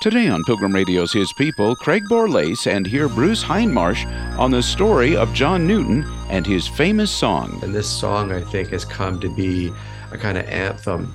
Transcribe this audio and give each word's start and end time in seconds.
Today 0.00 0.28
on 0.28 0.44
Pilgrim 0.44 0.72
Radio's 0.72 1.12
His 1.12 1.32
People, 1.32 1.74
Craig 1.74 2.04
Borlase 2.04 2.70
and 2.70 2.86
hear 2.86 3.08
Bruce 3.08 3.42
Hindmarsh 3.42 4.06
on 4.38 4.52
the 4.52 4.62
story 4.62 5.16
of 5.16 5.34
John 5.34 5.66
Newton 5.66 6.04
and 6.30 6.46
his 6.46 6.68
famous 6.68 7.10
song. 7.10 7.58
And 7.64 7.74
this 7.74 7.90
song, 7.90 8.30
I 8.30 8.40
think, 8.42 8.68
has 8.68 8.84
come 8.84 9.18
to 9.18 9.28
be 9.28 9.72
a 10.12 10.16
kind 10.16 10.38
of 10.38 10.44
anthem 10.44 11.12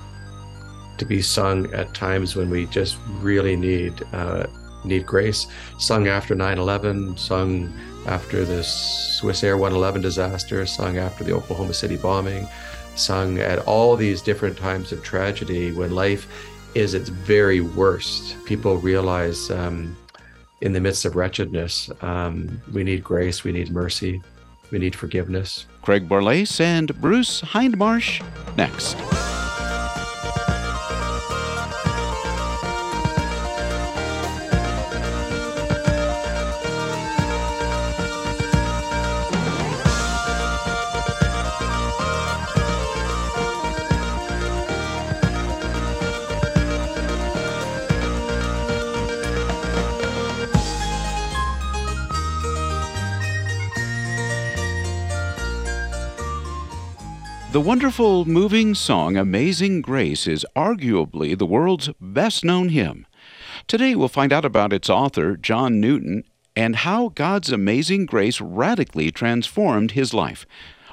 to 0.98 1.06
be 1.06 1.22
sung 1.22 1.72
at 1.72 1.94
times 1.94 2.36
when 2.36 2.50
we 2.50 2.66
just 2.66 2.98
really 3.20 3.56
need 3.56 4.02
uh, 4.12 4.48
need 4.84 5.06
grace. 5.06 5.46
Sung 5.78 6.06
after 6.06 6.34
9/11, 6.36 7.18
sung 7.18 7.72
after 8.04 8.44
the 8.44 8.62
Swiss 8.62 9.42
Air 9.42 9.56
111 9.56 10.02
disaster, 10.02 10.66
sung 10.66 10.98
after 10.98 11.24
the 11.24 11.32
Oklahoma 11.32 11.72
City 11.72 11.96
bombing, 11.96 12.46
sung 12.96 13.38
at 13.38 13.60
all 13.60 13.96
these 13.96 14.20
different 14.20 14.58
times 14.58 14.92
of 14.92 15.02
tragedy 15.02 15.72
when 15.72 15.92
life 15.92 16.28
is 16.74 16.94
its 16.94 17.08
very 17.08 17.60
worst. 17.60 18.36
People 18.44 18.78
realize 18.78 19.50
um, 19.50 19.96
in 20.60 20.72
the 20.72 20.80
midst 20.80 21.04
of 21.04 21.16
wretchedness, 21.16 21.90
um, 22.02 22.60
we 22.72 22.84
need 22.84 23.04
grace, 23.04 23.44
we 23.44 23.52
need 23.52 23.70
mercy, 23.70 24.22
we 24.70 24.78
need 24.78 24.94
forgiveness. 24.94 25.66
Craig 25.82 26.08
Borlase 26.08 26.60
and 26.60 26.98
Bruce 27.00 27.42
Hindmarsh 27.42 28.22
next. 28.56 28.96
The 57.54 57.60
wonderful, 57.60 58.24
moving 58.24 58.74
song 58.74 59.16
Amazing 59.16 59.82
Grace 59.82 60.26
is 60.26 60.44
arguably 60.56 61.38
the 61.38 61.46
world's 61.46 61.88
best 62.00 62.44
known 62.44 62.70
hymn. 62.70 63.06
Today 63.68 63.94
we'll 63.94 64.08
find 64.08 64.32
out 64.32 64.44
about 64.44 64.72
its 64.72 64.90
author, 64.90 65.36
John 65.36 65.80
Newton, 65.80 66.24
and 66.56 66.74
how 66.74 67.10
God's 67.10 67.52
amazing 67.52 68.06
grace 68.06 68.40
radically 68.40 69.12
transformed 69.12 69.92
his 69.92 70.12
life. 70.12 70.46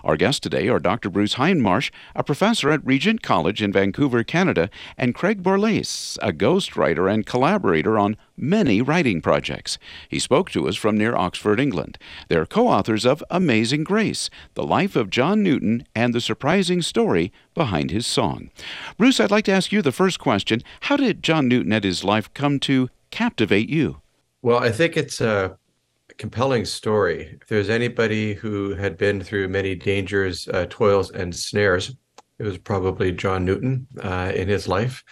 Our 0.03 0.17
guests 0.17 0.39
today 0.39 0.67
are 0.67 0.79
Dr. 0.79 1.09
Bruce 1.09 1.35
Hindmarsh, 1.35 1.91
a 2.15 2.23
professor 2.23 2.71
at 2.71 2.85
Regent 2.85 3.21
College 3.21 3.61
in 3.61 3.71
Vancouver, 3.71 4.23
Canada, 4.23 4.69
and 4.97 5.13
Craig 5.13 5.43
Borlase, 5.43 6.17
a 6.21 6.31
ghostwriter 6.33 7.11
and 7.11 7.25
collaborator 7.25 7.99
on 7.99 8.17
many 8.35 8.81
writing 8.81 9.21
projects. 9.21 9.77
He 10.09 10.17
spoke 10.17 10.49
to 10.51 10.67
us 10.67 10.75
from 10.75 10.97
near 10.97 11.15
Oxford, 11.15 11.59
England. 11.59 11.99
They're 12.29 12.47
co 12.47 12.67
authors 12.67 13.05
of 13.05 13.23
Amazing 13.29 13.83
Grace, 13.83 14.29
The 14.55 14.63
Life 14.63 14.95
of 14.95 15.11
John 15.11 15.43
Newton, 15.43 15.85
and 15.93 16.13
the 16.13 16.21
surprising 16.21 16.81
story 16.81 17.31
behind 17.53 17.91
his 17.91 18.07
song. 18.07 18.49
Bruce, 18.97 19.19
I'd 19.19 19.31
like 19.31 19.45
to 19.45 19.51
ask 19.51 19.71
you 19.71 19.81
the 19.81 19.91
first 19.91 20.19
question 20.19 20.63
How 20.81 20.97
did 20.97 21.21
John 21.21 21.47
Newton 21.47 21.73
and 21.73 21.83
his 21.83 22.03
life 22.03 22.33
come 22.33 22.59
to 22.61 22.89
captivate 23.11 23.69
you? 23.69 24.01
Well, 24.41 24.57
I 24.57 24.71
think 24.71 24.97
it's 24.97 25.21
a 25.21 25.57
compelling 26.17 26.65
story. 26.65 27.37
If 27.41 27.47
there's 27.47 27.69
anybody 27.69 28.33
who 28.33 28.75
had 28.75 28.97
been 28.97 29.21
through 29.21 29.47
many 29.49 29.75
dangers, 29.75 30.47
uh, 30.47 30.65
toils, 30.69 31.11
and 31.11 31.35
snares, 31.35 31.95
it 32.39 32.43
was 32.43 32.57
probably 32.57 33.11
John 33.11 33.45
Newton 33.45 33.87
uh, 34.01 34.31
in 34.33 34.47
his 34.47 34.67
life. 34.67 35.03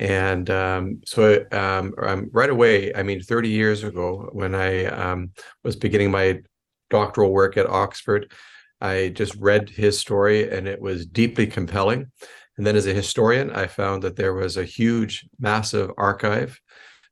And 0.00 0.48
um, 0.48 1.02
so, 1.04 1.44
um, 1.52 1.94
um, 1.98 2.30
right 2.32 2.48
away, 2.48 2.94
I 2.94 3.02
mean, 3.02 3.20
30 3.20 3.50
years 3.50 3.84
ago, 3.84 4.30
when 4.32 4.54
I 4.54 4.86
um, 4.86 5.32
was 5.64 5.76
beginning 5.76 6.10
my 6.10 6.40
doctoral 6.88 7.32
work 7.32 7.56
at 7.56 7.66
Oxford, 7.66 8.32
I 8.80 9.10
just 9.14 9.34
read 9.36 9.68
his 9.68 9.98
story 9.98 10.50
and 10.50 10.66
it 10.66 10.80
was 10.80 11.06
deeply 11.06 11.46
compelling. 11.46 12.10
And 12.56 12.66
then, 12.66 12.76
as 12.76 12.86
a 12.86 12.94
historian, 12.94 13.50
I 13.50 13.66
found 13.66 14.02
that 14.02 14.16
there 14.16 14.34
was 14.34 14.56
a 14.56 14.64
huge, 14.64 15.28
massive 15.38 15.90
archive 15.96 16.60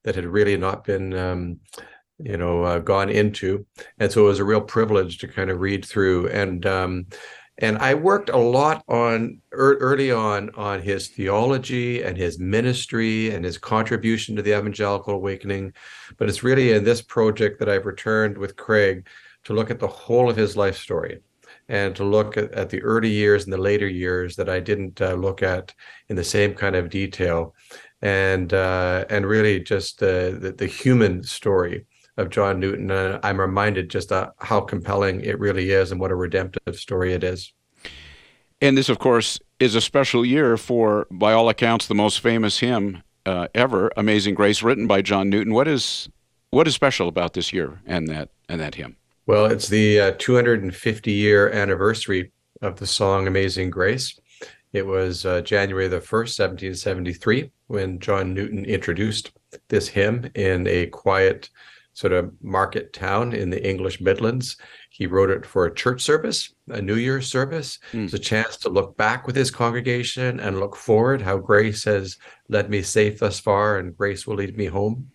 that 0.04 0.14
had 0.14 0.26
really 0.26 0.56
not 0.56 0.84
been 0.84 1.14
um, 1.14 1.60
you 2.24 2.36
know 2.36 2.64
uh, 2.64 2.78
gone 2.78 3.10
into. 3.10 3.66
And 3.98 4.10
so 4.10 4.22
it 4.22 4.28
was 4.28 4.38
a 4.38 4.44
real 4.44 4.60
privilege 4.60 5.18
to 5.18 5.28
kind 5.28 5.50
of 5.50 5.60
read 5.60 5.84
through. 5.84 6.28
And 6.28 6.64
um, 6.66 7.06
and 7.58 7.76
I 7.78 7.94
worked 7.94 8.30
a 8.30 8.38
lot 8.38 8.82
on 8.88 9.40
er, 9.52 9.76
early 9.80 10.10
on 10.10 10.50
on 10.54 10.80
his 10.80 11.08
theology 11.08 12.02
and 12.02 12.16
his 12.16 12.38
ministry 12.38 13.30
and 13.30 13.44
his 13.44 13.58
contribution 13.58 14.34
to 14.36 14.42
the 14.42 14.56
evangelical 14.56 15.14
awakening. 15.14 15.74
But 16.16 16.28
it's 16.28 16.42
really 16.42 16.72
in 16.72 16.84
this 16.84 17.02
project 17.02 17.58
that 17.58 17.68
I've 17.68 17.86
returned 17.86 18.38
with 18.38 18.56
Craig 18.56 19.06
to 19.44 19.52
look 19.52 19.70
at 19.70 19.78
the 19.78 19.86
whole 19.86 20.30
of 20.30 20.36
his 20.36 20.56
life 20.56 20.76
story 20.76 21.20
and 21.68 21.94
to 21.96 22.04
look 22.04 22.36
at, 22.36 22.52
at 22.52 22.70
the 22.70 22.82
early 22.82 23.10
years 23.10 23.44
and 23.44 23.52
the 23.52 23.58
later 23.58 23.86
years 23.86 24.36
that 24.36 24.48
I 24.48 24.60
didn't 24.60 25.00
uh, 25.00 25.14
look 25.14 25.42
at 25.42 25.74
in 26.08 26.16
the 26.16 26.24
same 26.24 26.54
kind 26.54 26.76
of 26.76 26.88
detail. 26.90 27.54
And 28.02 28.54
uh, 28.54 29.04
and 29.10 29.26
really 29.26 29.60
just 29.60 29.98
the, 29.98 30.54
the 30.56 30.66
human 30.66 31.22
story 31.22 31.84
of 32.20 32.30
John 32.30 32.60
Newton. 32.60 32.90
And 32.90 33.18
I'm 33.22 33.40
reminded 33.40 33.90
just 33.90 34.12
uh, 34.12 34.30
how 34.38 34.60
compelling 34.60 35.20
it 35.22 35.38
really 35.38 35.70
is 35.70 35.90
and 35.90 36.00
what 36.00 36.10
a 36.10 36.14
redemptive 36.14 36.76
story 36.76 37.12
it 37.12 37.24
is. 37.24 37.52
And 38.60 38.76
this, 38.76 38.88
of 38.88 38.98
course, 38.98 39.38
is 39.58 39.74
a 39.74 39.80
special 39.80 40.24
year 40.24 40.56
for, 40.56 41.06
by 41.10 41.32
all 41.32 41.48
accounts, 41.48 41.86
the 41.86 41.94
most 41.94 42.20
famous 42.20 42.58
hymn 42.58 43.02
uh, 43.24 43.48
ever, 43.54 43.90
"Amazing 43.96 44.34
Grace," 44.34 44.62
written 44.62 44.86
by 44.86 45.02
John 45.02 45.30
Newton. 45.30 45.54
What 45.54 45.66
is 45.66 46.08
what 46.50 46.66
is 46.66 46.74
special 46.74 47.08
about 47.08 47.32
this 47.32 47.52
year 47.52 47.80
and 47.86 48.08
that 48.08 48.28
and 48.48 48.60
that 48.60 48.74
hymn? 48.74 48.96
Well, 49.26 49.46
it's 49.46 49.68
the 49.68 50.00
uh, 50.00 50.12
250 50.18 51.12
year 51.12 51.50
anniversary 51.50 52.32
of 52.60 52.76
the 52.76 52.86
song 52.86 53.26
"Amazing 53.26 53.70
Grace." 53.70 54.18
It 54.72 54.86
was 54.86 55.26
uh, 55.26 55.40
January 55.40 55.88
the 55.88 55.98
1st, 55.98 56.38
1773, 56.38 57.50
when 57.66 57.98
John 57.98 58.32
Newton 58.32 58.64
introduced 58.64 59.32
this 59.68 59.88
hymn 59.88 60.30
in 60.34 60.66
a 60.68 60.86
quiet 60.86 61.50
sort 62.00 62.14
of 62.14 62.32
market 62.42 62.94
town 62.94 63.34
in 63.34 63.50
the 63.50 63.68
English 63.68 64.00
Midlands. 64.00 64.56
He 64.88 65.06
wrote 65.06 65.28
it 65.28 65.44
for 65.44 65.66
a 65.66 65.74
church 65.74 66.00
service, 66.00 66.54
a 66.68 66.80
New 66.80 66.94
Year's 66.94 67.30
service. 67.30 67.78
Mm. 67.92 68.04
It's 68.04 68.14
a 68.14 68.18
chance 68.18 68.56
to 68.58 68.70
look 68.70 68.96
back 68.96 69.26
with 69.26 69.36
his 69.36 69.50
congregation 69.50 70.40
and 70.40 70.58
look 70.58 70.76
forward, 70.76 71.20
how 71.20 71.36
grace 71.36 71.84
has 71.84 72.16
led 72.48 72.70
me 72.70 72.80
safe 72.80 73.18
thus 73.18 73.38
far 73.38 73.78
and 73.78 73.94
grace 73.94 74.26
will 74.26 74.36
lead 74.36 74.56
me 74.56 74.64
home. 74.64 75.10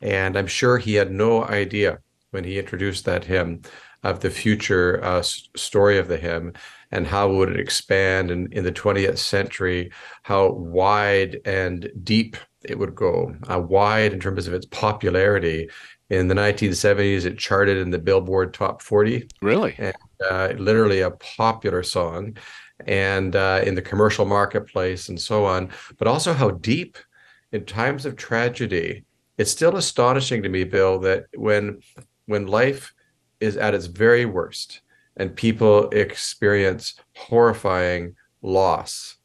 And 0.00 0.36
I'm 0.36 0.48
sure 0.48 0.76
he 0.78 0.94
had 0.94 1.12
no 1.12 1.44
idea 1.44 2.00
when 2.32 2.42
he 2.42 2.58
introduced 2.58 3.04
that 3.04 3.24
hymn 3.24 3.62
of 4.02 4.18
the 4.18 4.30
future 4.30 5.02
uh, 5.04 5.22
story 5.22 5.98
of 5.98 6.08
the 6.08 6.16
hymn 6.16 6.52
and 6.90 7.06
how 7.06 7.30
would 7.30 7.50
it 7.50 7.60
expand 7.60 8.30
in, 8.30 8.50
in 8.52 8.64
the 8.64 8.72
20th 8.72 9.18
century, 9.18 9.92
how 10.22 10.50
wide 10.50 11.38
and 11.44 11.90
deep 12.02 12.36
it 12.64 12.78
would 12.78 12.94
go, 12.94 13.34
uh, 13.48 13.60
wide 13.60 14.12
in 14.12 14.20
terms 14.20 14.46
of 14.46 14.54
its 14.54 14.66
popularity 14.66 15.68
in 16.10 16.28
the 16.28 16.34
1970s, 16.34 17.24
it 17.24 17.38
charted 17.38 17.76
in 17.76 17.90
the 17.90 17.98
Billboard 17.98 18.54
Top 18.54 18.80
40. 18.80 19.28
Really? 19.42 19.74
And, 19.78 19.94
uh, 20.28 20.52
literally 20.56 21.00
a 21.00 21.10
popular 21.10 21.82
song, 21.82 22.36
and 22.86 23.36
uh, 23.36 23.60
in 23.64 23.74
the 23.74 23.82
commercial 23.82 24.24
marketplace 24.24 25.08
and 25.08 25.20
so 25.20 25.44
on. 25.44 25.70
But 25.98 26.08
also 26.08 26.32
how 26.32 26.50
deep, 26.50 26.96
in 27.52 27.64
times 27.64 28.06
of 28.06 28.16
tragedy, 28.16 29.04
it's 29.36 29.50
still 29.50 29.76
astonishing 29.76 30.42
to 30.42 30.48
me, 30.48 30.64
Bill, 30.64 30.98
that 31.00 31.26
when 31.34 31.80
when 32.26 32.46
life 32.46 32.92
is 33.40 33.56
at 33.56 33.74
its 33.74 33.86
very 33.86 34.24
worst 34.24 34.80
and 35.16 35.34
people 35.34 35.88
experience 35.90 36.94
horrifying 37.16 38.14
loss, 38.42 39.16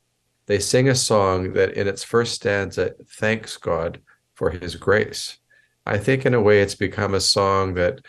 they 0.45 0.59
sing 0.59 0.87
a 0.89 0.95
song 0.95 1.53
that 1.53 1.73
in 1.73 1.87
its 1.87 2.03
first 2.03 2.35
stanza 2.35 2.91
thanks 3.17 3.57
God 3.57 3.99
for 4.35 4.51
His 4.51 4.75
grace 4.75 5.37
I 5.85 5.97
think 5.97 6.25
in 6.25 6.33
a 6.33 6.41
way 6.41 6.61
it's 6.61 6.75
become 6.75 7.13
a 7.13 7.21
song 7.21 7.73
that 7.75 7.99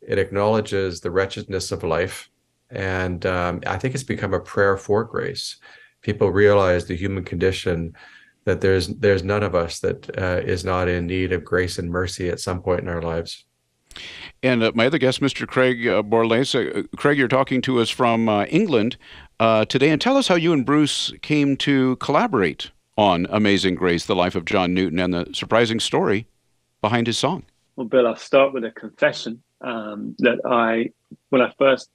it 0.00 0.18
acknowledges 0.18 1.00
the 1.00 1.10
wretchedness 1.10 1.72
of 1.72 1.84
life. 1.84 2.28
And 2.70 3.24
um, 3.26 3.60
I 3.66 3.78
think 3.78 3.94
it's 3.94 4.02
become 4.02 4.34
a 4.34 4.40
prayer 4.40 4.76
for 4.76 5.04
grace. 5.04 5.56
People 6.00 6.32
realize 6.32 6.86
the 6.86 6.96
human 6.96 7.24
condition 7.24 7.94
that 8.44 8.60
there's 8.60 8.88
there's 8.88 9.22
none 9.22 9.44
of 9.44 9.54
us 9.54 9.78
that 9.80 10.18
uh, 10.18 10.40
is 10.44 10.64
not 10.64 10.88
in 10.88 11.06
need 11.06 11.32
of 11.32 11.44
grace 11.44 11.78
and 11.78 11.88
mercy 11.88 12.28
at 12.28 12.40
some 12.40 12.60
point 12.60 12.80
in 12.80 12.88
our 12.88 13.02
lives. 13.02 13.44
And 14.42 14.62
uh, 14.62 14.72
my 14.74 14.86
other 14.86 14.98
guest, 14.98 15.20
Mr. 15.20 15.46
Craig 15.46 15.86
uh, 15.86 16.02
Borlase. 16.02 16.54
Uh, 16.54 16.82
Craig, 16.96 17.18
you're 17.18 17.28
talking 17.28 17.60
to 17.62 17.78
us 17.78 17.90
from 17.90 18.28
uh, 18.28 18.44
England 18.46 18.96
uh, 19.38 19.64
today, 19.66 19.90
and 19.90 20.00
tell 20.00 20.16
us 20.16 20.28
how 20.28 20.34
you 20.34 20.52
and 20.52 20.66
Bruce 20.66 21.12
came 21.22 21.56
to 21.58 21.96
collaborate 21.96 22.70
on 22.96 23.26
Amazing 23.30 23.74
Grace, 23.76 24.06
the 24.06 24.16
life 24.16 24.34
of 24.34 24.44
John 24.44 24.74
Newton, 24.74 24.98
and 24.98 25.14
the 25.14 25.28
surprising 25.32 25.78
story 25.78 26.26
behind 26.82 27.06
his 27.06 27.16
song? 27.16 27.44
Well, 27.76 27.86
Bill, 27.86 28.06
I'll 28.06 28.16
start 28.16 28.52
with 28.52 28.64
a 28.64 28.70
confession 28.70 29.42
um, 29.62 30.14
that 30.18 30.40
I, 30.44 30.90
when 31.30 31.40
I 31.40 31.52
first 31.58 31.88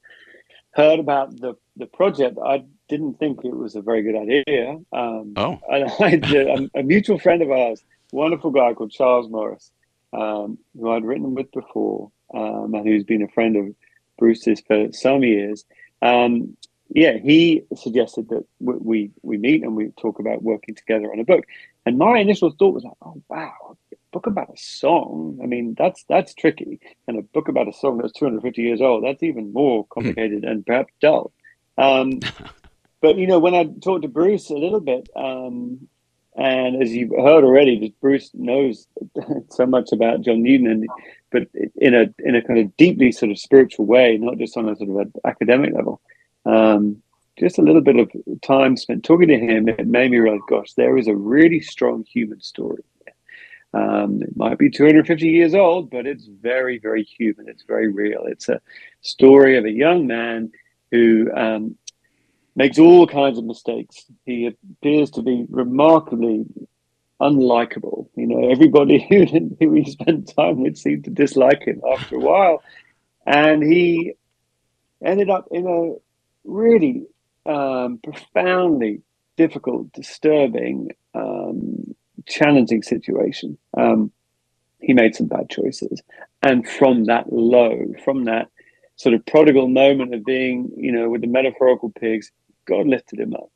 heard 0.71 0.99
about 0.99 1.39
the, 1.39 1.55
the 1.75 1.85
project, 1.85 2.39
I 2.43 2.63
didn't 2.89 3.19
think 3.19 3.41
it 3.43 3.55
was 3.55 3.75
a 3.75 3.81
very 3.81 4.01
good 4.01 4.15
idea. 4.15 4.77
Um, 4.91 5.33
oh. 5.35 5.59
I, 5.71 6.19
a, 6.23 6.79
a, 6.79 6.83
mutual 6.83 7.19
friend 7.19 7.43
of 7.43 7.51
ours 7.51 7.83
wonderful 8.11 8.51
guy 8.51 8.73
called 8.73 8.91
Charles 8.91 9.29
Morris, 9.29 9.71
um, 10.13 10.57
who 10.79 10.89
I'd 10.91 11.03
written 11.03 11.35
with 11.35 11.51
before, 11.51 12.11
um, 12.33 12.73
and 12.73 12.87
who's 12.87 13.03
been 13.03 13.21
a 13.21 13.27
friend 13.27 13.55
of 13.55 13.75
Bruce's 14.17 14.61
for 14.61 14.91
some 14.93 15.23
years. 15.23 15.65
Um, 16.01 16.55
yeah, 16.89 17.17
he 17.17 17.63
suggested 17.75 18.29
that 18.29 18.45
we 18.59 19.11
we 19.21 19.37
meet 19.37 19.63
and 19.63 19.75
we 19.75 19.89
talk 19.99 20.19
about 20.19 20.41
working 20.41 20.73
together 20.73 21.11
on 21.11 21.19
a 21.19 21.25
book. 21.25 21.45
And 21.85 21.97
my 21.97 22.19
initial 22.19 22.51
thought 22.51 22.73
was 22.73 22.83
like, 22.83 22.93
oh 23.01 23.21
wow, 23.27 23.77
book 24.17 24.25
about 24.25 24.49
a 24.49 24.57
song. 24.57 25.39
I 25.43 25.45
mean, 25.45 25.75
that's 25.77 26.03
that's 26.09 26.33
tricky. 26.33 26.79
And 27.07 27.19
a 27.19 27.21
book 27.21 27.49
about 27.49 27.67
a 27.67 27.73
song 27.73 27.99
that's 27.99 28.13
250 28.13 28.63
years 28.63 28.81
old, 28.81 29.03
that's 29.03 29.21
even 29.21 29.53
more 29.53 29.83
hmm. 29.83 29.89
complicated 29.93 30.43
and 30.43 30.65
perhaps 30.65 30.91
dull. 30.99 31.31
Um, 31.77 32.19
but 33.01 33.17
you 33.17 33.27
know, 33.27 33.37
when 33.37 33.53
I 33.53 33.65
talked 33.83 34.01
to 34.01 34.07
Bruce 34.07 34.49
a 34.49 34.55
little 34.55 34.79
bit, 34.79 35.07
um, 35.15 35.87
and 36.35 36.81
as 36.81 36.93
you've 36.93 37.11
heard 37.11 37.43
already, 37.43 37.79
that 37.79 37.99
Bruce 38.01 38.31
knows 38.33 38.87
so 39.51 39.67
much 39.67 39.91
about 39.91 40.21
John 40.21 40.41
Newton, 40.41 40.67
and 40.67 40.87
but 41.31 41.47
in 41.75 41.93
a 41.93 42.07
in 42.27 42.35
a 42.35 42.41
kind 42.41 42.59
of 42.59 42.75
deeply 42.75 43.11
sort 43.11 43.31
of 43.31 43.37
spiritual 43.37 43.85
way, 43.85 44.17
not 44.17 44.39
just 44.39 44.57
on 44.57 44.67
a 44.67 44.75
sort 44.75 44.89
of 44.89 44.97
an 44.97 45.13
academic 45.25 45.75
level. 45.75 46.01
Um, 46.43 47.03
just 47.37 47.59
a 47.59 47.61
little 47.61 47.81
bit 47.81 47.97
of 47.97 48.09
time 48.41 48.75
spent 48.77 49.03
talking 49.03 49.27
to 49.27 49.37
him, 49.37 49.69
it 49.69 49.85
made 49.85 50.09
me 50.09 50.17
realize, 50.17 50.41
gosh, 50.49 50.73
there 50.73 50.97
is 50.97 51.07
a 51.07 51.15
really 51.15 51.59
strong 51.59 52.03
human 52.03 52.41
story. 52.41 52.83
Um, 53.77 54.23
it 54.23 54.35
might 54.35 54.57
be 54.57 54.69
250 54.69 55.27
years 55.27 55.53
old, 55.53 55.91
but 55.91 56.07
it's 56.07 56.25
very, 56.25 56.79
very 56.79 57.03
human. 57.03 57.47
It's 57.47 57.63
very 57.63 57.91
real. 57.91 58.23
It's 58.25 58.49
a 58.49 58.59
story 59.01 59.57
of 59.57 59.65
a 59.65 59.71
young 59.71 60.07
man 60.07 60.51
who 60.91 61.29
um, 61.35 61.75
makes 62.55 62.79
all 62.79 63.05
kinds 63.05 63.37
of 63.37 63.45
mistakes. 63.45 64.05
He 64.25 64.47
appears 64.47 65.11
to 65.11 65.21
be 65.21 65.45
remarkably 65.49 66.45
unlikable. 67.21 68.09
You 68.15 68.27
know, 68.27 68.49
everybody 68.49 69.05
who, 69.09 69.55
who 69.59 69.73
he 69.73 69.91
spent 69.91 70.33
time 70.35 70.61
with 70.61 70.77
seemed 70.77 71.03
to 71.03 71.11
dislike 71.11 71.63
him 71.63 71.81
after 71.91 72.15
a 72.15 72.19
while. 72.19 72.63
And 73.27 73.61
he 73.61 74.13
ended 75.03 75.29
up 75.29 75.49
in 75.51 75.67
a 75.67 75.93
really 76.49 77.05
um, 77.45 77.99
profoundly 78.03 79.01
difficult, 79.35 79.91
disturbing, 79.91 80.89
um, 81.13 81.95
challenging 82.27 82.83
situation. 82.83 83.57
Um, 83.77 84.11
he 84.79 84.93
made 84.93 85.15
some 85.15 85.27
bad 85.27 85.49
choices. 85.49 86.01
And 86.43 86.67
from 86.67 87.05
that 87.05 87.31
low, 87.31 87.93
from 88.03 88.25
that 88.25 88.49
sort 88.95 89.15
of 89.15 89.25
prodigal 89.25 89.67
moment 89.67 90.13
of 90.13 90.23
being, 90.23 90.71
you 90.75 90.91
know, 90.91 91.09
with 91.09 91.21
the 91.21 91.27
metaphorical 91.27 91.91
pigs, 91.99 92.31
God 92.65 92.87
lifted 92.87 93.19
him 93.19 93.33
up. 93.33 93.49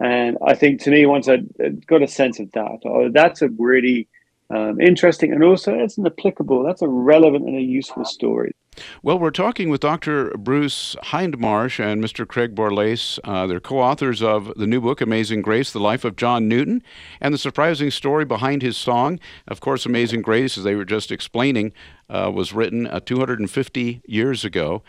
And 0.00 0.36
I 0.44 0.54
think 0.54 0.82
to 0.82 0.90
me, 0.90 1.06
once 1.06 1.28
I 1.28 1.38
got 1.86 2.02
a 2.02 2.08
sense 2.08 2.40
of 2.40 2.50
that, 2.52 2.80
oh, 2.84 3.10
that's 3.12 3.42
a 3.42 3.48
really 3.48 4.08
um, 4.50 4.80
interesting 4.80 5.32
and 5.32 5.42
also 5.42 5.74
it's 5.74 5.98
an 5.98 6.06
applicable, 6.06 6.64
that's 6.64 6.82
a 6.82 6.88
relevant 6.88 7.46
and 7.46 7.56
a 7.56 7.62
useful 7.62 8.04
story. 8.04 8.54
Well, 9.02 9.18
we're 9.18 9.30
talking 9.30 9.68
with 9.68 9.80
Dr. 9.80 10.30
Bruce 10.38 10.96
Hindmarsh 11.04 11.78
and 11.78 12.02
Mr. 12.02 12.26
Craig 12.26 12.54
Borlase. 12.54 13.18
Uh, 13.24 13.46
they're 13.46 13.60
co 13.60 13.78
authors 13.78 14.22
of 14.22 14.52
the 14.56 14.66
new 14.66 14.80
book, 14.80 15.00
Amazing 15.00 15.42
Grace 15.42 15.72
The 15.72 15.80
Life 15.80 16.04
of 16.04 16.16
John 16.16 16.48
Newton, 16.48 16.82
and 17.20 17.32
the 17.32 17.38
surprising 17.38 17.90
story 17.90 18.24
behind 18.24 18.62
his 18.62 18.76
song. 18.76 19.18
Of 19.48 19.60
course, 19.60 19.86
Amazing 19.86 20.22
Grace, 20.22 20.56
as 20.56 20.64
they 20.64 20.74
were 20.74 20.84
just 20.84 21.12
explaining, 21.12 21.72
uh, 22.08 22.30
was 22.34 22.52
written 22.52 22.86
uh, 22.86 23.00
250 23.00 24.02
years 24.06 24.44
ago. 24.44 24.82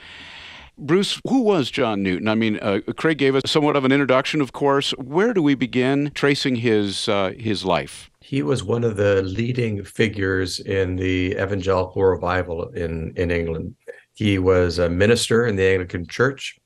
Bruce, 0.77 1.21
who 1.27 1.41
was 1.41 1.71
John 1.71 2.03
Newton? 2.03 2.27
I 2.27 2.35
mean, 2.35 2.59
uh, 2.61 2.79
Craig 2.97 3.17
gave 3.17 3.35
us 3.35 3.43
somewhat 3.49 3.77
of 3.77 3.85
an 3.85 3.93
introduction, 3.93 4.41
of 4.41 4.51
course. 4.51 4.91
Where 4.91 5.33
do 5.33 5.41
we 5.41 5.55
begin 5.55 6.11
tracing 6.13 6.57
his 6.57 7.07
uh, 7.07 7.33
his 7.37 7.63
life? 7.63 8.09
He 8.25 8.41
was 8.41 8.63
one 8.63 8.83
of 8.83 8.95
the 8.97 9.21
leading 9.21 9.83
figures 9.83 10.59
in 10.59 10.95
the 10.95 11.33
evangelical 11.33 12.03
revival 12.03 12.69
in 12.69 13.13
in 13.15 13.29
England. 13.29 13.75
He 14.13 14.39
was 14.39 14.79
a 14.79 14.89
minister 14.89 15.45
in 15.45 15.55
the 15.55 15.67
Anglican 15.67 16.07
Church, 16.07 16.57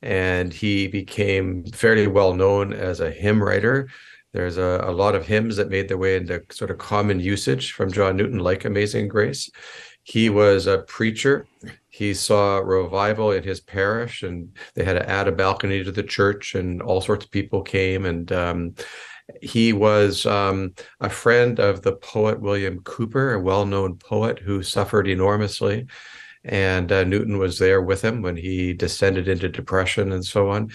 and 0.00 0.54
he 0.54 0.88
became 0.88 1.66
fairly 1.66 2.06
well 2.06 2.32
known 2.32 2.72
as 2.72 3.00
a 3.00 3.10
hymn 3.10 3.42
writer. 3.42 3.90
There's 4.32 4.56
a, 4.56 4.80
a 4.84 4.90
lot 4.90 5.14
of 5.14 5.26
hymns 5.26 5.56
that 5.56 5.68
made 5.68 5.88
their 5.88 5.98
way 5.98 6.16
into 6.16 6.42
sort 6.50 6.70
of 6.70 6.78
common 6.78 7.20
usage 7.20 7.72
from 7.72 7.92
John 7.92 8.16
Newton, 8.16 8.38
like 8.38 8.64
Amazing 8.64 9.08
Grace. 9.08 9.50
He 10.04 10.30
was 10.30 10.66
a 10.66 10.78
preacher. 10.78 11.46
He 11.90 12.14
saw 12.14 12.56
revival 12.56 13.32
in 13.32 13.42
his 13.42 13.60
parish, 13.60 14.22
and 14.22 14.56
they 14.74 14.82
had 14.82 14.94
to 14.94 15.06
add 15.06 15.28
a 15.28 15.32
balcony 15.32 15.84
to 15.84 15.92
the 15.92 16.02
church, 16.02 16.54
and 16.54 16.80
all 16.80 17.02
sorts 17.02 17.26
of 17.26 17.30
people 17.30 17.60
came. 17.60 18.06
And 18.06 18.32
um, 18.32 18.74
he 19.40 19.72
was 19.72 20.26
um, 20.26 20.74
a 21.00 21.08
friend 21.08 21.58
of 21.58 21.82
the 21.82 21.96
poet 21.96 22.40
William 22.40 22.80
Cowper, 22.80 23.34
a 23.34 23.40
well 23.40 23.66
known 23.66 23.96
poet 23.96 24.38
who 24.38 24.62
suffered 24.62 25.08
enormously. 25.08 25.86
And 26.44 26.90
uh, 26.90 27.04
Newton 27.04 27.38
was 27.38 27.58
there 27.58 27.80
with 27.80 28.02
him 28.02 28.20
when 28.20 28.36
he 28.36 28.72
descended 28.72 29.28
into 29.28 29.48
depression 29.48 30.12
and 30.12 30.24
so 30.24 30.50
on. 30.50 30.72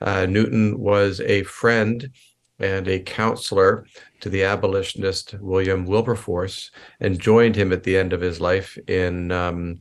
Uh, 0.00 0.26
Newton 0.26 0.78
was 0.78 1.20
a 1.20 1.42
friend 1.44 2.10
and 2.58 2.88
a 2.88 3.00
counselor 3.00 3.86
to 4.20 4.28
the 4.28 4.44
abolitionist 4.44 5.34
William 5.40 5.84
Wilberforce 5.86 6.70
and 7.00 7.20
joined 7.20 7.56
him 7.56 7.72
at 7.72 7.82
the 7.82 7.96
end 7.96 8.12
of 8.12 8.20
his 8.20 8.40
life 8.40 8.78
in 8.88 9.30
um, 9.32 9.80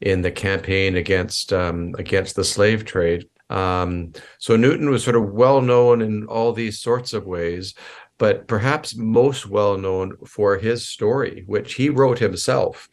in 0.00 0.22
the 0.22 0.30
campaign 0.30 0.96
against 0.96 1.52
um, 1.52 1.94
against 1.98 2.36
the 2.36 2.44
slave 2.44 2.84
trade. 2.84 3.28
Um, 3.48 4.12
so 4.38 4.56
Newton 4.56 4.90
was 4.90 5.04
sort 5.04 5.16
of 5.16 5.32
well 5.32 5.60
known 5.60 6.02
in 6.02 6.26
all 6.26 6.52
these 6.52 6.80
sorts 6.80 7.12
of 7.12 7.26
ways, 7.26 7.74
but 8.18 8.48
perhaps 8.48 8.96
most 8.96 9.46
well 9.46 9.76
known 9.76 10.16
for 10.26 10.56
his 10.56 10.88
story, 10.88 11.44
which 11.46 11.74
he 11.74 11.88
wrote 11.88 12.18
himself. 12.18 12.88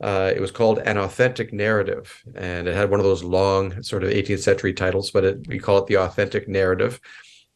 Uh, 0.00 0.32
it 0.34 0.40
was 0.40 0.50
called 0.50 0.80
An 0.80 0.98
Authentic 0.98 1.52
Narrative, 1.52 2.22
and 2.34 2.66
it 2.66 2.74
had 2.74 2.90
one 2.90 3.00
of 3.00 3.06
those 3.06 3.22
long 3.22 3.82
sort 3.82 4.02
of 4.02 4.10
18th 4.10 4.40
century 4.40 4.72
titles, 4.72 5.10
but 5.10 5.24
it, 5.24 5.46
we 5.46 5.58
call 5.58 5.78
it 5.78 5.86
the 5.86 5.98
Authentic 5.98 6.48
Narrative 6.48 7.00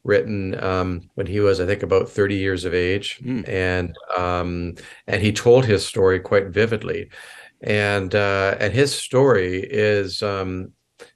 written 0.05 0.59
um, 0.63 1.11
when 1.15 1.27
he 1.27 1.41
was, 1.41 1.61
I 1.61 1.67
think, 1.67 1.83
about 1.83 2.09
30 2.09 2.37
years 2.37 2.65
of 2.65 2.75
age, 2.75 3.19
mm. 3.23 3.47
and 3.49 3.95
um, 4.17 4.77
and 5.07 5.21
he 5.21 5.33
told 5.33 5.67
his 5.67 5.87
story 5.87 6.21
quite 6.21 6.49
vividly, 6.49 7.11
and 7.61 8.15
uh, 8.15 8.57
and 8.61 8.73
his 8.73 8.95
story 8.95 9.59
is 9.69 10.23
um, 10.23 10.73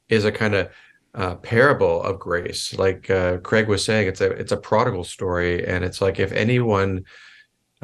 is 0.09 0.25
a 0.25 0.33
kind 0.33 0.55
of 0.55 0.71
uh, 1.15 1.35
parable 1.37 2.03
of 2.03 2.19
grace, 2.19 2.77
like 2.79 3.11
uh, 3.11 3.39
Craig 3.39 3.69
was 3.69 3.85
saying. 3.85 4.09
It's 4.09 4.21
a 4.21 4.31
it's 4.31 4.53
a 4.53 4.57
prodigal 4.57 5.05
story, 5.05 5.67
and 5.67 5.85
it's 5.85 6.01
like 6.01 6.19
if 6.19 6.33
anyone. 6.33 7.05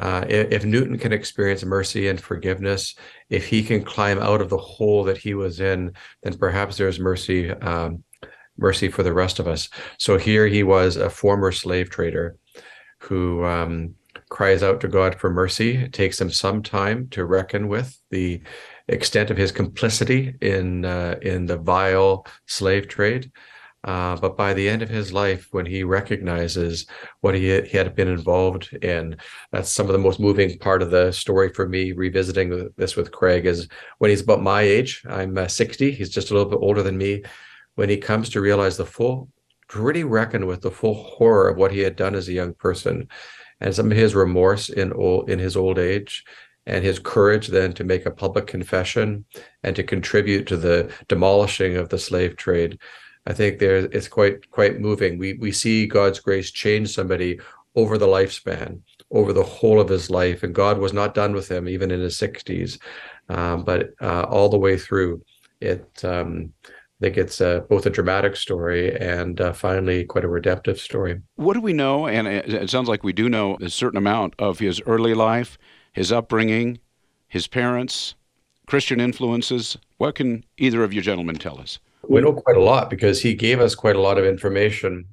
Uh, 0.01 0.23
if, 0.29 0.63
Newton 0.63 0.97
can 0.97 1.11
experience 1.11 1.61
mercy 1.65 2.07
and 2.07 2.21
forgiveness, 2.21 2.95
if 3.29 3.45
he 3.45 3.61
can 3.61 3.83
climb 3.83 4.17
out 4.17 4.39
of 4.39 4.47
the 4.47 4.57
hole 4.57 5.03
that 5.03 5.17
he 5.17 5.33
was 5.33 5.59
in, 5.59 5.91
then 6.23 6.37
perhaps 6.37 6.77
there's 6.77 7.01
mercy 7.01 7.51
um, 7.51 8.01
mercy 8.59 8.89
for 8.89 9.03
the 9.03 9.13
rest 9.13 9.39
of 9.39 9.47
us. 9.47 9.69
So 9.97 10.17
here 10.17 10.47
he 10.47 10.63
was 10.63 10.97
a 10.97 11.09
former 11.09 11.51
slave 11.51 11.89
trader 11.89 12.37
who 12.99 13.43
um, 13.45 13.95
cries 14.29 14.63
out 14.63 14.81
to 14.81 14.87
God 14.87 15.19
for 15.19 15.29
mercy. 15.29 15.77
It 15.77 15.93
takes 15.93 16.19
him 16.19 16.29
some 16.29 16.61
time 16.61 17.07
to 17.09 17.25
reckon 17.25 17.67
with 17.67 17.97
the 18.11 18.41
extent 18.89 19.29
of 19.31 19.37
his 19.37 19.51
complicity 19.51 20.35
in 20.41 20.85
uh, 20.85 21.15
in 21.21 21.45
the 21.45 21.57
vile 21.57 22.25
slave 22.45 22.87
trade. 22.87 23.31
Uh, 23.85 24.17
but 24.17 24.35
by 24.35 24.53
the 24.53 24.67
end 24.67 24.81
of 24.81 24.89
his 24.89 25.13
life, 25.13 25.47
when 25.51 25.65
he 25.65 25.83
recognizes 25.83 26.85
what 27.21 27.33
he, 27.33 27.61
he 27.61 27.77
had 27.77 27.95
been 27.95 28.09
involved 28.09 28.73
in, 28.81 29.15
that's 29.53 29.71
some 29.71 29.85
of 29.85 29.93
the 29.93 29.97
most 29.97 30.19
moving 30.19 30.57
part 30.59 30.81
of 30.81 30.91
the 30.91 31.11
story 31.13 31.47
for 31.53 31.67
me. 31.67 31.93
Revisiting 31.93 32.69
this 32.75 32.97
with 32.97 33.11
Craig 33.11 33.45
is 33.45 33.69
when 33.99 34.09
he's 34.09 34.21
about 34.21 34.41
my 34.41 34.63
age. 34.63 35.01
I'm 35.07 35.37
uh, 35.37 35.47
60. 35.47 35.91
He's 35.91 36.09
just 36.09 36.29
a 36.29 36.33
little 36.33 36.49
bit 36.49 36.59
older 36.61 36.83
than 36.83 36.97
me 36.97 37.23
when 37.75 37.87
he 37.87 37.95
comes 37.95 38.29
to 38.29 38.41
realize 38.41 38.75
the 38.75 38.85
full, 38.85 39.29
to 39.69 39.81
really 39.81 40.03
reckon 40.03 40.45
with 40.45 40.59
the 40.59 40.71
full 40.71 40.95
horror 40.95 41.47
of 41.47 41.55
what 41.55 41.71
he 41.71 41.79
had 41.79 41.95
done 41.95 42.15
as 42.15 42.27
a 42.27 42.33
young 42.33 42.53
person, 42.55 43.07
and 43.61 43.73
some 43.73 43.89
of 43.89 43.97
his 43.97 44.13
remorse 44.13 44.67
in 44.67 44.91
old 44.91 45.29
in 45.29 45.39
his 45.39 45.55
old 45.55 45.79
age, 45.79 46.25
and 46.69 46.83
his 46.83 46.99
courage 46.99 47.47
then 47.47 47.73
to 47.73 47.83
make 47.83 48.05
a 48.05 48.11
public 48.11 48.47
confession 48.47 49.25
and 49.63 49.75
to 49.75 49.83
contribute 49.83 50.47
to 50.47 50.57
the 50.57 50.91
demolishing 51.07 51.77
of 51.77 51.89
the 51.89 51.97
slave 51.97 52.35
trade. 52.35 52.79
I 53.25 53.33
think 53.33 53.59
there 53.59 53.77
it's 53.77 54.07
quite 54.07 54.49
quite 54.51 54.79
moving. 54.79 55.17
We 55.19 55.33
we 55.33 55.51
see 55.51 55.87
God's 55.87 56.19
grace 56.19 56.51
change 56.51 56.93
somebody 56.93 57.39
over 57.75 57.97
the 57.97 58.07
lifespan, 58.07 58.81
over 59.11 59.33
the 59.33 59.43
whole 59.43 59.79
of 59.79 59.89
his 59.89 60.09
life, 60.09 60.43
and 60.43 60.55
God 60.55 60.79
was 60.79 60.93
not 60.93 61.13
done 61.13 61.33
with 61.33 61.49
him 61.49 61.67
even 61.67 61.91
in 61.91 61.99
his 61.99 62.17
sixties, 62.17 62.79
um, 63.27 63.63
but 63.63 63.89
uh, 64.01 64.23
all 64.23 64.49
the 64.49 64.57
way 64.57 64.77
through. 64.77 65.21
It 65.61 66.05
um, 66.05 66.53
I 66.65 67.05
think 67.05 67.17
it's 67.17 67.39
uh, 67.39 67.61
both 67.69 67.85
a 67.85 67.89
dramatic 67.89 68.35
story 68.35 68.95
and 68.97 69.39
uh, 69.39 69.53
finally 69.53 70.03
quite 70.03 70.25
a 70.25 70.29
redemptive 70.29 70.79
story. 70.79 71.21
What 71.35 71.53
do 71.53 71.61
we 71.61 71.71
know? 71.71 72.07
And 72.07 72.27
it 72.27 72.69
sounds 72.69 72.89
like 72.89 73.03
we 73.03 73.13
do 73.13 73.29
know 73.29 73.57
a 73.61 73.69
certain 73.69 73.97
amount 73.97 74.33
of 74.37 74.59
his 74.59 74.81
early 74.85 75.13
life, 75.13 75.57
his 75.99 76.13
upbringing, 76.13 76.79
his 77.27 77.45
parents, 77.45 78.15
Christian 78.67 79.01
influences. 79.01 79.77
What 79.97 80.15
can 80.15 80.45
either 80.57 80.81
of 80.81 80.93
you 80.93 81.01
gentlemen 81.01 81.35
tell 81.35 81.59
us? 81.59 81.77
We 82.07 82.21
know 82.21 82.31
quite 82.31 82.55
a 82.55 82.61
lot 82.61 82.89
because 82.89 83.21
he 83.21 83.33
gave 83.33 83.59
us 83.59 83.75
quite 83.75 83.97
a 83.97 84.01
lot 84.01 84.17
of 84.17 84.23
information. 84.23 85.03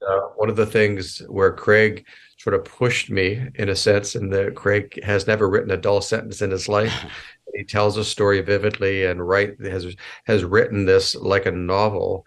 Uh, 0.00 0.20
one 0.36 0.48
of 0.48 0.56
the 0.56 0.64
things 0.64 1.18
where 1.28 1.52
Craig 1.52 2.06
sort 2.38 2.54
of 2.54 2.64
pushed 2.64 3.10
me 3.10 3.48
in 3.56 3.68
a 3.68 3.76
sense. 3.76 4.14
And 4.14 4.32
that 4.32 4.54
Craig 4.54 4.98
has 5.04 5.26
never 5.26 5.46
written 5.46 5.72
a 5.72 5.76
dull 5.76 6.00
sentence 6.00 6.40
in 6.40 6.50
his 6.50 6.70
life. 6.70 7.04
he 7.54 7.62
tells 7.62 7.98
a 7.98 8.04
story 8.04 8.40
vividly 8.40 9.04
and 9.04 9.28
right 9.28 9.54
has 9.60 9.94
has 10.24 10.42
written 10.42 10.86
this 10.86 11.14
like 11.16 11.44
a 11.44 11.52
novel. 11.52 12.26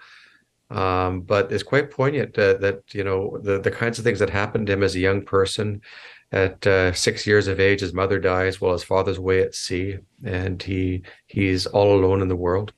Um, 0.70 1.22
but 1.22 1.52
it's 1.52 1.64
quite 1.64 1.90
poignant 1.90 2.38
uh, 2.38 2.58
that 2.58 2.84
you 2.94 3.04
know 3.04 3.40
the 3.42 3.60
the 3.60 3.72
kinds 3.72 3.98
of 3.98 4.06
things 4.06 4.20
that 4.20 4.30
happened 4.30 4.68
to 4.68 4.74
him 4.74 4.84
as 4.84 4.96
a 4.96 5.00
young 5.00 5.26
person. 5.26 5.82
At 6.34 6.66
uh, 6.66 6.94
six 6.94 7.28
years 7.28 7.48
of 7.48 7.60
age, 7.60 7.82
his 7.82 7.94
mother 7.94 8.20
dies 8.20 8.60
while 8.60 8.74
his 8.74 8.84
father's 8.84 9.20
away 9.20 9.44
at 9.44 9.54
sea, 9.54 10.00
and 10.26 10.62
he 10.62 11.04
he's 11.28 11.68
all 11.68 11.96
alone 11.96 12.24
in 12.24 12.28
the 12.28 12.36
world. 12.36 12.74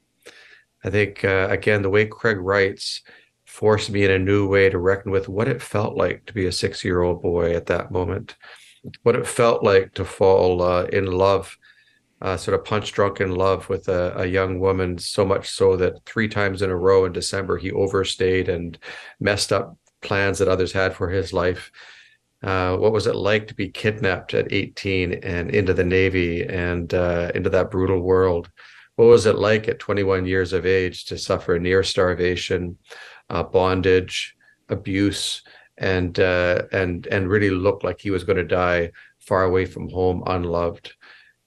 I 0.84 0.90
think 0.90 1.24
uh, 1.24 1.48
again 1.50 1.82
the 1.82 1.90
way 1.90 2.06
Craig 2.06 2.38
writes 2.38 3.02
forced 3.46 3.90
me 3.90 4.04
in 4.04 4.12
a 4.12 4.20
new 4.20 4.46
way 4.48 4.70
to 4.70 4.78
reckon 4.78 5.12
with 5.12 5.30
what 5.30 5.48
it 5.48 5.62
felt 5.62 5.96
like 5.96 6.26
to 6.26 6.34
be 6.34 6.46
a 6.48 6.52
six-year-old 6.52 7.22
boy 7.22 7.56
at 7.56 7.68
that 7.68 7.92
moment, 7.92 8.36
what 9.04 9.16
it 9.16 9.26
felt 9.26 9.64
like 9.64 9.94
to 9.94 10.04
fall 10.04 10.62
uh, 10.62 10.84
in 10.86 11.06
love 11.06 11.58
uh, 12.22 12.36
sort 12.36 12.60
of 12.60 12.66
punch 12.66 12.92
drunk 12.92 13.22
in 13.22 13.32
love 13.32 13.70
with 13.70 13.88
a, 13.88 14.18
a, 14.18 14.26
young 14.26 14.60
woman, 14.60 14.98
so 14.98 15.26
much 15.26 15.50
so 15.50 15.76
that 15.76 16.04
three 16.06 16.28
times 16.28 16.62
in 16.62 16.70
a 16.70 16.76
row 16.76 17.06
in 17.06 17.12
December 17.12 17.58
he 17.58 17.72
overstayed 17.72 18.50
and 18.50 18.78
messed 19.20 19.52
up 19.54 19.78
plans 20.02 20.40
that 20.40 20.48
others 20.48 20.72
had 20.72 20.96
for 20.96 21.10
his 21.10 21.34
life. 21.34 21.72
Uh, 22.46 22.78
what 22.78 22.94
was 22.94 23.08
it 23.08 23.16
like 23.16 23.48
to 23.48 23.56
be 23.56 23.70
kidnapped 23.70 24.36
at 24.36 24.54
18 24.54 25.14
and 25.24 25.50
into 25.50 25.74
the 25.74 25.84
Navy 25.84 26.44
and 26.44 26.94
uh, 26.94 27.32
into 27.34 27.50
that 27.50 27.72
brutal 27.72 28.00
world? 28.00 28.52
What 28.98 29.06
was 29.06 29.25
it 29.25 29.36
like 29.36 29.68
at 29.68 29.80
21 29.80 30.28
years 30.28 30.54
of 30.54 30.64
age 30.64 31.06
to 31.06 31.18
suffer 31.18 31.58
near 31.58 31.82
starvation, 31.82 32.78
uh, 33.32 33.42
bondage, 33.42 34.36
abuse, 34.70 35.42
and 35.80 36.18
uh, 36.20 36.62
and 36.72 37.08
and 37.08 37.28
really 37.28 37.50
look 37.50 37.84
like 37.84 38.00
he 38.00 38.12
was 38.12 38.24
going 38.24 38.38
to 38.38 38.44
die 38.44 38.92
far 39.20 39.44
away 39.44 39.66
from 39.66 39.90
home, 39.90 40.22
unloved? 40.28 40.94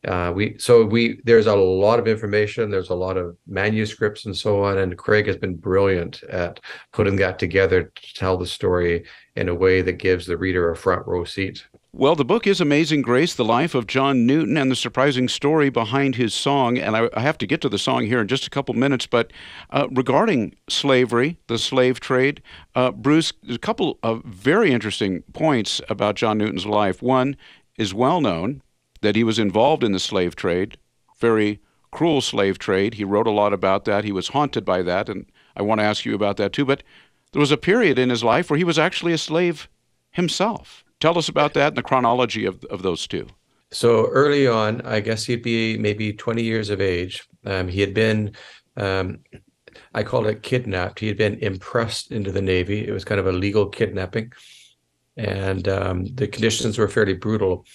Uh, 0.06 0.32
we 0.34 0.56
so 0.58 0.84
we 0.84 1.20
there's 1.24 1.46
a 1.46 1.56
lot 1.56 1.98
of 1.98 2.06
information 2.06 2.70
there's 2.70 2.90
a 2.90 2.94
lot 2.94 3.16
of 3.16 3.36
manuscripts 3.46 4.26
and 4.26 4.36
so 4.36 4.62
on 4.62 4.78
and 4.78 4.96
craig 4.96 5.26
has 5.26 5.36
been 5.36 5.56
brilliant 5.56 6.22
at 6.24 6.60
putting 6.92 7.16
that 7.16 7.38
together 7.38 7.90
to 7.94 8.14
tell 8.14 8.36
the 8.36 8.46
story 8.46 9.04
in 9.34 9.48
a 9.48 9.54
way 9.54 9.82
that 9.82 9.94
gives 9.94 10.26
the 10.26 10.36
reader 10.36 10.70
a 10.70 10.76
front 10.76 11.04
row 11.06 11.24
seat 11.24 11.66
well, 11.98 12.14
the 12.14 12.24
book 12.24 12.46
is 12.46 12.60
Amazing 12.60 13.00
Grace, 13.00 13.34
the 13.34 13.44
life 13.44 13.74
of 13.74 13.86
John 13.86 14.26
Newton 14.26 14.58
and 14.58 14.70
the 14.70 14.76
surprising 14.76 15.26
story 15.26 15.70
behind 15.70 16.16
his 16.16 16.34
song. 16.34 16.76
And 16.76 16.94
I, 16.94 17.08
I 17.14 17.22
have 17.22 17.38
to 17.38 17.46
get 17.46 17.62
to 17.62 17.68
the 17.68 17.78
song 17.78 18.04
here 18.04 18.20
in 18.20 18.28
just 18.28 18.46
a 18.46 18.50
couple 18.50 18.74
minutes. 18.74 19.06
But 19.06 19.32
uh, 19.70 19.88
regarding 19.90 20.54
slavery, 20.68 21.38
the 21.46 21.58
slave 21.58 21.98
trade, 21.98 22.42
uh, 22.74 22.92
Bruce, 22.92 23.32
a 23.48 23.58
couple 23.58 23.98
of 24.02 24.22
very 24.22 24.70
interesting 24.70 25.22
points 25.32 25.80
about 25.88 26.14
John 26.14 26.36
Newton's 26.36 26.66
life. 26.66 27.02
One 27.02 27.36
is 27.78 27.94
well 27.94 28.20
known, 28.20 28.62
that 29.00 29.16
he 29.16 29.24
was 29.24 29.38
involved 29.38 29.84
in 29.84 29.92
the 29.92 29.98
slave 29.98 30.36
trade, 30.36 30.78
very 31.18 31.60
cruel 31.90 32.20
slave 32.20 32.58
trade. 32.58 32.94
He 32.94 33.04
wrote 33.04 33.26
a 33.26 33.32
lot 33.32 33.52
about 33.52 33.84
that. 33.84 34.04
He 34.04 34.12
was 34.12 34.28
haunted 34.28 34.64
by 34.64 34.82
that, 34.82 35.08
and 35.08 35.26
I 35.56 35.62
want 35.62 35.80
to 35.80 35.84
ask 35.84 36.04
you 36.04 36.14
about 36.14 36.36
that 36.36 36.52
too. 36.52 36.64
But 36.64 36.82
there 37.32 37.40
was 37.40 37.52
a 37.52 37.56
period 37.56 37.98
in 37.98 38.10
his 38.10 38.24
life 38.24 38.50
where 38.50 38.58
he 38.58 38.64
was 38.64 38.78
actually 38.78 39.12
a 39.12 39.18
slave 39.18 39.68
himself. 40.10 40.84
Tell 41.00 41.18
us 41.18 41.28
about 41.28 41.54
that 41.54 41.68
and 41.68 41.76
the 41.76 41.82
chronology 41.82 42.44
of, 42.44 42.64
of 42.64 42.82
those 42.82 43.06
two. 43.06 43.28
So 43.70 44.08
early 44.08 44.46
on, 44.46 44.80
I 44.82 45.00
guess 45.00 45.24
he'd 45.24 45.42
be 45.42 45.76
maybe 45.78 46.12
20 46.12 46.42
years 46.42 46.70
of 46.70 46.80
age. 46.80 47.28
Um, 47.44 47.68
he 47.68 47.80
had 47.80 47.92
been, 47.92 48.32
um, 48.76 49.18
I 49.94 50.02
call 50.02 50.26
it 50.26 50.42
kidnapped. 50.42 51.00
He 51.00 51.06
had 51.06 51.18
been 51.18 51.38
impressed 51.40 52.10
into 52.10 52.32
the 52.32 52.42
Navy. 52.42 52.86
It 52.86 52.92
was 52.92 53.04
kind 53.04 53.20
of 53.20 53.26
a 53.26 53.32
legal 53.32 53.66
kidnapping. 53.66 54.32
And 55.16 55.68
um, 55.68 56.06
the 56.06 56.28
conditions 56.28 56.78
were 56.78 56.88
fairly 56.88 57.12
brutal 57.14 57.66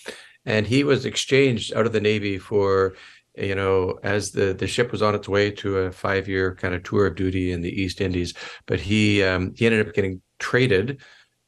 and 0.45 0.67
he 0.67 0.83
was 0.83 1.05
exchanged 1.05 1.73
out 1.73 1.85
of 1.85 1.93
the 1.93 2.01
navy 2.01 2.37
for 2.37 2.95
you 3.35 3.55
know 3.55 3.99
as 4.03 4.31
the 4.31 4.53
the 4.53 4.67
ship 4.67 4.91
was 4.91 5.01
on 5.01 5.15
its 5.15 5.27
way 5.27 5.49
to 5.49 5.77
a 5.79 5.91
five 5.91 6.27
year 6.27 6.55
kind 6.55 6.75
of 6.75 6.83
tour 6.83 7.07
of 7.07 7.15
duty 7.15 7.51
in 7.51 7.61
the 7.61 7.81
east 7.81 8.01
indies. 8.01 8.33
But 8.65 8.79
he 8.79 9.23
um, 9.23 9.53
he 9.55 9.65
ended 9.65 9.87
up 9.87 9.93
getting 9.93 10.21
traded 10.39 11.01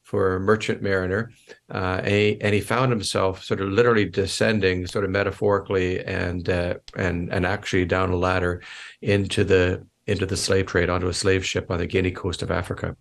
for 0.06 0.36
a 0.36 0.40
merchant 0.40 0.80
mariner 0.80 1.32
uh, 1.74 2.00
and, 2.04 2.06
he, 2.06 2.40
and 2.40 2.54
he 2.54 2.60
found 2.60 2.92
himself 2.92 3.42
sort 3.42 3.60
of 3.60 3.68
literally 3.70 4.04
descending 4.04 4.86
sort 4.86 5.04
of 5.04 5.10
metaphorically 5.10 6.02
and 6.04 6.48
uh, 6.48 6.74
and 6.96 7.32
and 7.32 7.44
actually 7.44 7.84
down 7.84 8.10
a 8.10 8.16
ladder 8.16 8.62
into 9.02 9.42
the 9.42 9.84
into 10.06 10.24
the 10.24 10.36
slave 10.36 10.66
trade 10.66 10.88
onto 10.88 11.08
a 11.08 11.12
slave 11.12 11.44
ship 11.44 11.72
on 11.72 11.78
the 11.78 11.86
guinea 11.86 12.12
coast 12.12 12.42
of 12.42 12.50
africa. 12.50 12.96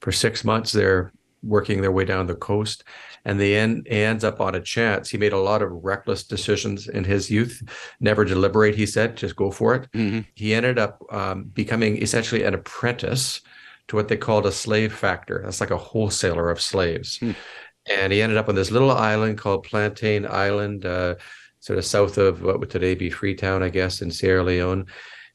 For 0.00 0.12
six 0.12 0.42
months 0.42 0.72
they're 0.72 1.12
working 1.42 1.80
their 1.80 1.92
way 1.92 2.04
down 2.04 2.26
the 2.26 2.34
coast 2.34 2.84
and 3.24 3.38
the 3.38 3.54
end 3.54 3.86
ends 3.90 4.24
up 4.24 4.40
on 4.40 4.54
a 4.54 4.60
chance. 4.60 5.10
He 5.10 5.18
made 5.18 5.32
a 5.32 5.38
lot 5.38 5.62
of 5.62 5.70
reckless 5.70 6.24
decisions 6.24 6.88
in 6.88 7.04
his 7.04 7.30
youth, 7.30 7.62
never 8.00 8.24
deliberate. 8.24 8.74
He 8.74 8.86
said, 8.86 9.16
just 9.16 9.36
go 9.36 9.50
for 9.50 9.74
it. 9.74 9.92
Mm-hmm. 9.92 10.20
He 10.34 10.54
ended 10.54 10.78
up 10.78 11.02
um, 11.10 11.44
becoming 11.44 12.00
essentially 12.00 12.44
an 12.44 12.54
apprentice 12.54 13.40
to 13.88 13.96
what 13.96 14.08
they 14.08 14.16
called 14.16 14.46
a 14.46 14.52
slave 14.52 14.94
factor. 14.94 15.42
That's 15.44 15.60
like 15.60 15.70
a 15.70 15.76
wholesaler 15.76 16.50
of 16.50 16.60
slaves. 16.60 17.18
Mm. 17.18 17.34
And 17.86 18.12
he 18.12 18.22
ended 18.22 18.38
up 18.38 18.48
on 18.48 18.54
this 18.54 18.70
little 18.70 18.90
island 18.90 19.38
called 19.38 19.64
Plantain 19.64 20.26
Island, 20.26 20.86
uh, 20.86 21.16
sort 21.60 21.78
of 21.78 21.84
south 21.84 22.16
of 22.16 22.42
what 22.42 22.60
would 22.60 22.70
today 22.70 22.94
be 22.94 23.10
Freetown, 23.10 23.62
I 23.62 23.68
guess, 23.68 24.00
in 24.00 24.10
Sierra 24.10 24.44
Leone. 24.44 24.86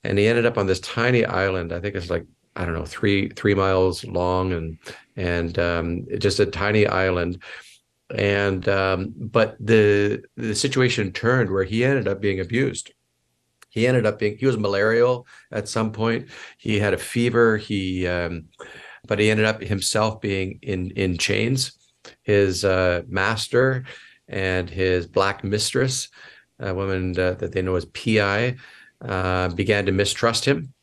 And 0.03 0.17
he 0.17 0.27
ended 0.27 0.45
up 0.45 0.57
on 0.57 0.67
this 0.67 0.79
tiny 0.79 1.25
island. 1.25 1.74
I 1.74 1.79
think 1.79 1.95
it's 1.95 2.09
like 2.09 2.25
I 2.55 2.65
don't 2.65 2.74
know, 2.74 2.85
three 2.85 3.29
three 3.29 3.53
miles 3.53 4.03
long 4.05 4.53
and 4.53 4.77
and 5.15 5.57
um, 5.59 6.05
just 6.17 6.39
a 6.39 6.45
tiny 6.45 6.88
island. 6.88 7.41
And 8.15 8.67
um, 8.69 9.13
but 9.17 9.57
the 9.59 10.24
the 10.38 10.55
situation 10.55 11.12
turned 11.12 11.50
where 11.50 11.63
he 11.63 11.83
ended 11.83 12.07
up 12.07 12.21
being 12.21 12.39
abused. 12.39 12.93
He 13.69 13.88
ended 13.88 14.05
up 14.05 14.19
being 14.19 14.38
he 14.38 14.45
was 14.45 14.57
malarial 14.57 15.27
at 15.51 15.67
some 15.67 15.91
point. 15.91 16.29
He 16.57 16.79
had 16.79 16.93
a 16.93 16.97
fever. 16.97 17.57
He 17.57 18.07
um, 18.07 18.45
but 19.07 19.19
he 19.19 19.29
ended 19.29 19.45
up 19.45 19.62
himself 19.62 20.21
being 20.21 20.59
in 20.62 20.91
in 20.91 21.17
chains. 21.17 21.77
His 22.21 22.63
uh, 22.63 23.01
master 23.07 23.85
and 24.27 24.69
his 24.69 25.07
black 25.07 25.43
mistress 25.43 26.09
a 26.59 26.74
woman 26.74 27.17
uh, 27.19 27.33
that 27.33 27.51
they 27.51 27.62
know 27.62 27.75
as 27.75 27.85
pi 27.85 28.55
uh, 29.01 29.50
began 29.50 29.85
to 29.85 29.91
mistrust 29.91 30.45
him 30.45 30.74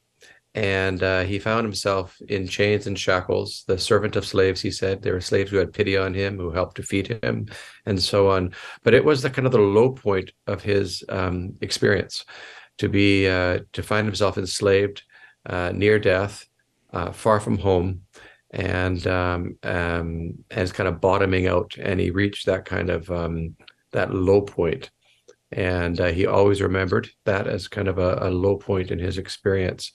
and 0.54 1.02
uh, 1.02 1.22
he 1.22 1.38
found 1.38 1.64
himself 1.64 2.20
in 2.28 2.46
chains 2.46 2.86
and 2.86 2.98
shackles. 2.98 3.64
The 3.66 3.78
servant 3.78 4.16
of 4.16 4.26
slaves 4.26 4.60
he 4.60 4.70
said. 4.70 5.02
There 5.02 5.14
were 5.14 5.20
slaves 5.20 5.50
who 5.50 5.56
had 5.56 5.72
pity 5.72 5.96
on 5.96 6.12
him 6.12 6.36
who 6.36 6.50
helped 6.50 6.76
to 6.76 6.82
feed 6.82 7.18
him 7.22 7.46
and 7.86 8.00
so 8.02 8.30
on. 8.30 8.54
But 8.82 8.94
it 8.94 9.04
was 9.04 9.22
the 9.22 9.30
kind 9.30 9.46
of 9.46 9.52
the 9.52 9.58
low 9.58 9.92
point 9.92 10.30
of 10.46 10.62
his 10.62 11.02
um, 11.08 11.54
experience 11.62 12.24
to 12.78 12.88
be 12.88 13.28
uh, 13.28 13.60
to 13.72 13.82
find 13.82 14.06
himself 14.06 14.36
enslaved 14.36 15.02
uh, 15.46 15.72
near 15.74 15.98
death 15.98 16.46
uh, 16.92 17.12
far 17.12 17.40
from 17.40 17.56
home 17.56 18.02
and 18.50 19.06
um, 19.06 19.56
um, 19.62 20.34
and 20.50 20.74
kind 20.74 20.88
of 20.88 21.00
bottoming 21.00 21.46
out. 21.46 21.76
And 21.78 21.98
he 21.98 22.10
reached 22.10 22.44
that 22.46 22.66
kind 22.66 22.90
of 22.90 23.10
um, 23.10 23.56
that 23.92 24.12
low 24.12 24.42
point. 24.42 24.90
And 25.50 26.00
uh, 26.00 26.12
he 26.12 26.26
always 26.26 26.62
remembered 26.62 27.10
that 27.26 27.46
as 27.46 27.68
kind 27.68 27.88
of 27.88 27.98
a, 27.98 28.18
a 28.22 28.30
low 28.30 28.56
point 28.56 28.90
in 28.90 28.98
his 28.98 29.18
experience 29.18 29.92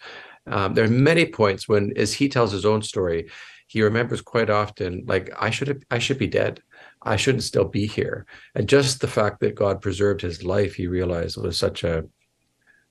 um, 0.47 0.73
there 0.73 0.85
are 0.85 0.89
many 0.89 1.25
points 1.25 1.67
when, 1.67 1.93
as 1.97 2.13
he 2.13 2.29
tells 2.29 2.51
his 2.51 2.65
own 2.65 2.81
story, 2.81 3.29
he 3.67 3.81
remembers 3.81 4.21
quite 4.21 4.49
often, 4.49 5.03
like 5.07 5.29
I 5.37 5.49
should 5.49 5.67
have, 5.67 5.83
I 5.91 5.99
should 5.99 6.17
be 6.17 6.27
dead. 6.27 6.61
I 7.03 7.15
shouldn't 7.15 7.43
still 7.43 7.65
be 7.65 7.85
here. 7.85 8.25
And 8.55 8.67
just 8.67 9.01
the 9.01 9.07
fact 9.07 9.39
that 9.41 9.55
God 9.55 9.81
preserved 9.81 10.21
his 10.21 10.43
life, 10.43 10.75
he 10.75 10.87
realized 10.87 11.37
was 11.37 11.57
such 11.57 11.83
a 11.83 12.05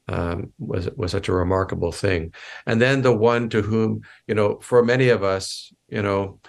um, 0.08 0.52
was 0.58 0.88
was 0.96 1.10
such 1.10 1.28
a 1.28 1.34
remarkable 1.34 1.92
thing. 1.92 2.32
And 2.66 2.80
then 2.80 3.02
the 3.02 3.12
one 3.12 3.48
to 3.48 3.62
whom, 3.62 4.02
you 4.26 4.34
know, 4.34 4.60
for 4.60 4.84
many 4.84 5.08
of 5.08 5.24
us, 5.24 5.72
you 5.88 6.02
know, 6.02 6.40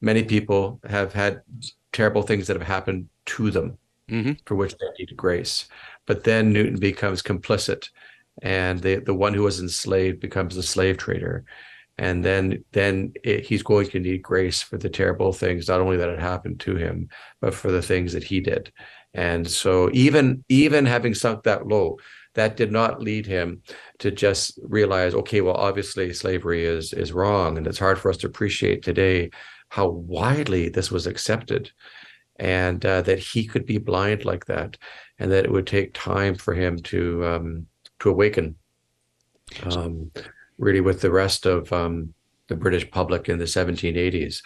many 0.00 0.24
people 0.24 0.80
have 0.88 1.12
had 1.12 1.42
terrible 1.92 2.22
things 2.22 2.46
that 2.46 2.56
have 2.56 2.66
happened 2.66 3.08
to 3.26 3.50
them 3.50 3.78
mm-hmm. 4.08 4.32
for 4.46 4.56
which 4.56 4.74
they 4.76 4.86
need 4.98 5.16
grace. 5.16 5.68
But 6.06 6.24
then 6.24 6.52
Newton 6.52 6.78
becomes 6.78 7.22
complicit 7.22 7.90
and 8.42 8.80
the 8.80 8.96
the 8.96 9.14
one 9.14 9.34
who 9.34 9.42
was 9.42 9.60
enslaved 9.60 10.20
becomes 10.20 10.56
a 10.56 10.62
slave 10.62 10.98
trader. 10.98 11.44
And 12.00 12.24
then 12.24 12.64
then 12.72 13.12
it, 13.24 13.44
he's 13.44 13.62
going 13.62 13.88
to 13.90 13.98
need 13.98 14.22
grace 14.22 14.62
for 14.62 14.78
the 14.78 14.88
terrible 14.88 15.32
things 15.32 15.68
not 15.68 15.80
only 15.80 15.96
that 15.96 16.08
had 16.08 16.20
happened 16.20 16.60
to 16.60 16.76
him 16.76 17.08
but 17.40 17.54
for 17.54 17.72
the 17.72 17.82
things 17.82 18.12
that 18.12 18.24
he 18.24 18.40
did. 18.40 18.72
And 19.14 19.48
so 19.50 19.90
even 19.92 20.44
even 20.48 20.86
having 20.86 21.14
sunk 21.14 21.42
that 21.44 21.66
low 21.66 21.98
that 22.34 22.56
did 22.56 22.70
not 22.70 23.02
lead 23.02 23.26
him 23.26 23.62
to 23.98 24.10
just 24.12 24.60
realize 24.62 25.14
okay 25.14 25.40
well 25.40 25.56
obviously 25.56 26.12
slavery 26.12 26.64
is 26.64 26.92
is 26.92 27.12
wrong 27.12 27.58
and 27.58 27.66
it's 27.66 27.78
hard 27.78 27.98
for 27.98 28.10
us 28.10 28.16
to 28.18 28.28
appreciate 28.28 28.82
today 28.82 29.30
how 29.70 29.88
widely 29.88 30.68
this 30.68 30.90
was 30.90 31.06
accepted 31.06 31.70
and 32.38 32.86
uh, 32.86 33.02
that 33.02 33.18
he 33.18 33.44
could 33.44 33.66
be 33.66 33.78
blind 33.78 34.24
like 34.24 34.46
that 34.46 34.76
and 35.18 35.32
that 35.32 35.44
it 35.44 35.50
would 35.50 35.66
take 35.66 35.92
time 35.94 36.34
for 36.34 36.54
him 36.54 36.78
to 36.78 37.24
um, 37.26 37.66
to 38.00 38.10
awaken 38.10 38.56
um, 39.64 40.10
really 40.58 40.80
with 40.80 41.00
the 41.00 41.10
rest 41.10 41.46
of 41.46 41.72
um, 41.72 42.14
the 42.48 42.56
British 42.56 42.90
public 42.90 43.28
in 43.28 43.38
the 43.38 43.44
1780s. 43.44 44.42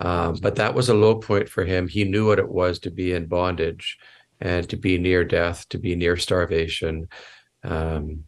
Um, 0.00 0.36
but 0.42 0.56
that 0.56 0.74
was 0.74 0.88
a 0.88 0.94
low 0.94 1.16
point 1.16 1.48
for 1.48 1.64
him. 1.64 1.88
He 1.88 2.04
knew 2.04 2.26
what 2.26 2.38
it 2.38 2.48
was 2.48 2.78
to 2.80 2.90
be 2.90 3.12
in 3.12 3.26
bondage 3.26 3.98
and 4.40 4.68
to 4.68 4.76
be 4.76 4.98
near 4.98 5.24
death, 5.24 5.68
to 5.68 5.78
be 5.78 5.94
near 5.94 6.16
starvation, 6.16 7.08
um, 7.62 8.24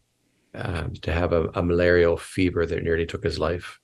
um, 0.55 0.93
to 1.01 1.11
have 1.11 1.33
a, 1.33 1.49
a, 1.53 1.61
malarial 1.61 2.17
fever 2.17 2.65
that 2.65 2.83
nearly 2.83 3.05
took 3.05 3.23
his 3.23 3.37
life. 3.37 3.79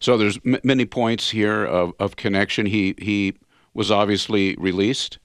So 0.00 0.16
there's 0.16 0.38
m- 0.44 0.58
many 0.64 0.86
points 0.86 1.30
here 1.30 1.64
of, 1.64 1.92
of 2.00 2.16
connection. 2.16 2.66
He 2.66 2.94
he 2.98 3.34
was 3.74 3.90
obviously 3.90 4.56
released 4.56 5.18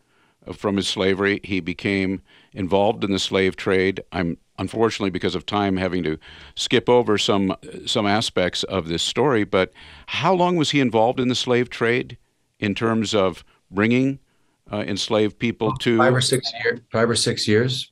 from 0.53 0.75
his 0.75 0.87
slavery. 0.87 1.39
He 1.43 1.59
became 1.59 2.21
involved 2.53 3.03
in 3.03 3.11
the 3.11 3.19
slave 3.19 3.55
trade. 3.55 4.03
I'm 4.11 4.37
unfortunately 4.57 5.09
because 5.09 5.35
of 5.35 5.45
time 5.45 5.77
having 5.77 6.03
to 6.03 6.17
skip 6.55 6.89
over 6.89 7.17
some 7.17 7.55
some 7.85 8.05
aspects 8.05 8.63
of 8.63 8.87
this 8.87 9.03
story. 9.03 9.43
But 9.43 9.71
how 10.07 10.33
long 10.33 10.55
was 10.55 10.71
he 10.71 10.79
involved 10.79 11.19
in 11.19 11.27
the 11.27 11.35
slave 11.35 11.69
trade 11.69 12.17
in 12.59 12.75
terms 12.75 13.13
of 13.13 13.43
bringing 13.71 14.19
uh, 14.71 14.83
enslaved 14.87 15.39
people 15.39 15.75
to 15.77 15.97
five 15.97 16.15
or 16.15 16.21
six 16.21 16.51
years? 16.63 16.79
Five 16.91 17.09
or 17.09 17.15
six 17.15 17.47
years, 17.47 17.91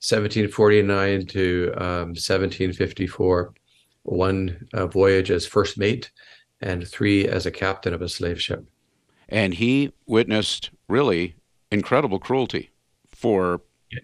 1749 0.00 1.26
to 1.26 1.72
um, 1.76 2.08
1754. 2.14 3.54
One 4.04 4.66
uh, 4.72 4.86
voyage 4.86 5.30
as 5.30 5.46
first 5.46 5.76
mate, 5.76 6.10
and 6.62 6.86
three 6.88 7.28
as 7.28 7.44
a 7.44 7.50
captain 7.50 7.92
of 7.92 8.00
a 8.00 8.08
slave 8.08 8.40
ship. 8.40 8.64
And 9.28 9.52
he 9.52 9.92
witnessed 10.06 10.70
really 10.88 11.34
incredible 11.70 12.18
cruelty 12.18 12.70
for 13.06 13.60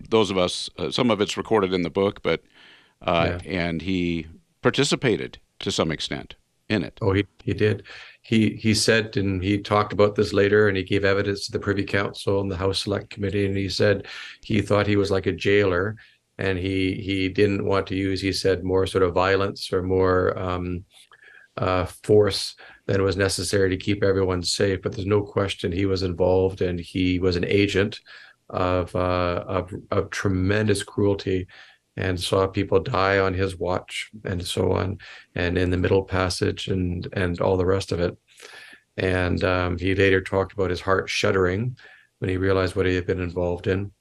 those 0.09 0.31
of 0.31 0.39
us. 0.39 0.71
Uh, 0.79 0.91
some 0.91 1.11
of 1.11 1.21
it's 1.21 1.37
recorded 1.37 1.73
in 1.73 1.83
the 1.83 1.91
book, 1.91 2.23
but 2.23 2.43
uh, 3.03 3.39
yeah. 3.45 3.51
and 3.51 3.83
he 3.83 4.27
participated 4.63 5.39
to 5.61 5.71
some 5.71 5.91
extent 5.91 6.37
in 6.69 6.83
it. 6.83 6.99
Oh, 7.03 7.13
he 7.13 7.27
he 7.43 7.55
did. 7.55 7.85
He 8.23 8.51
he 8.57 8.75
said, 8.75 9.17
and 9.17 9.43
he 9.43 9.59
talked 9.59 9.93
about 9.93 10.15
this 10.15 10.33
later, 10.33 10.69
and 10.69 10.77
he 10.77 10.83
gave 10.83 11.05
evidence 11.05 11.47
to 11.47 11.53
the 11.53 11.59
Privy 11.59 11.85
Council 11.85 12.41
and 12.41 12.51
the 12.51 12.57
House 12.57 12.81
Select 12.81 13.11
Committee, 13.11 13.47
and 13.47 13.57
he 13.57 13.69
said 13.69 14.07
he 14.43 14.63
thought 14.63 14.87
he 14.87 14.97
was 14.97 15.11
like 15.11 15.27
a 15.27 15.33
jailer, 15.33 15.97
and 16.39 16.59
he 16.59 16.95
he 16.95 17.29
didn't 17.29 17.65
want 17.65 17.87
to 17.89 17.95
use, 17.95 18.21
he 18.21 18.33
said, 18.33 18.65
more 18.65 18.87
sort 18.87 19.05
of 19.05 19.13
violence 19.15 19.73
or 19.73 19.83
more 19.83 20.39
um, 20.39 20.85
uh, 21.57 21.85
force 21.85 22.57
than 22.87 23.03
was 23.03 23.17
necessary 23.17 23.71
to 23.71 23.77
keep 23.77 24.03
everyone 24.03 24.43
safe. 24.43 24.81
But 24.83 24.93
there's 24.93 25.07
no 25.07 25.23
question 25.23 25.71
he 25.71 25.87
was 25.87 26.03
involved, 26.03 26.63
and 26.63 26.81
he 26.81 27.19
was 27.19 27.37
an 27.37 27.45
agent 27.45 28.01
of, 28.51 28.95
uh, 28.95 29.45
of, 29.47 29.73
of 29.91 30.11
tremendous 30.11 30.83
cruelty 30.83 31.47
and 31.97 32.21
saw 32.21 32.47
people 32.47 32.81
die 32.81 33.19
on 33.19 33.35
his 33.35 33.57
watch 33.57 34.11
and 34.25 34.45
so 34.45 34.73
on 34.73 34.99
and 35.35 35.57
in 35.57 35.71
the 35.71 35.77
middle 35.77 36.03
passage 36.03 36.69
and 36.69 37.09
and 37.13 37.41
all 37.41 37.57
the 37.57 37.67
rest 37.67 37.93
of 37.93 38.01
it. 38.01 38.17
And 38.97 39.43
um, 39.45 39.79
he 39.79 39.95
later 39.95 40.21
talked 40.21 40.53
about 40.53 40.71
his 40.71 40.81
heart 40.81 41.09
shuddering 41.09 41.77
when 42.19 42.31
he 42.31 42.37
realized 42.37 42.77
what 42.77 42.87
he 42.87 42.95
had 42.95 43.07
been 43.07 43.21
involved 43.21 43.67
in. 43.67 43.93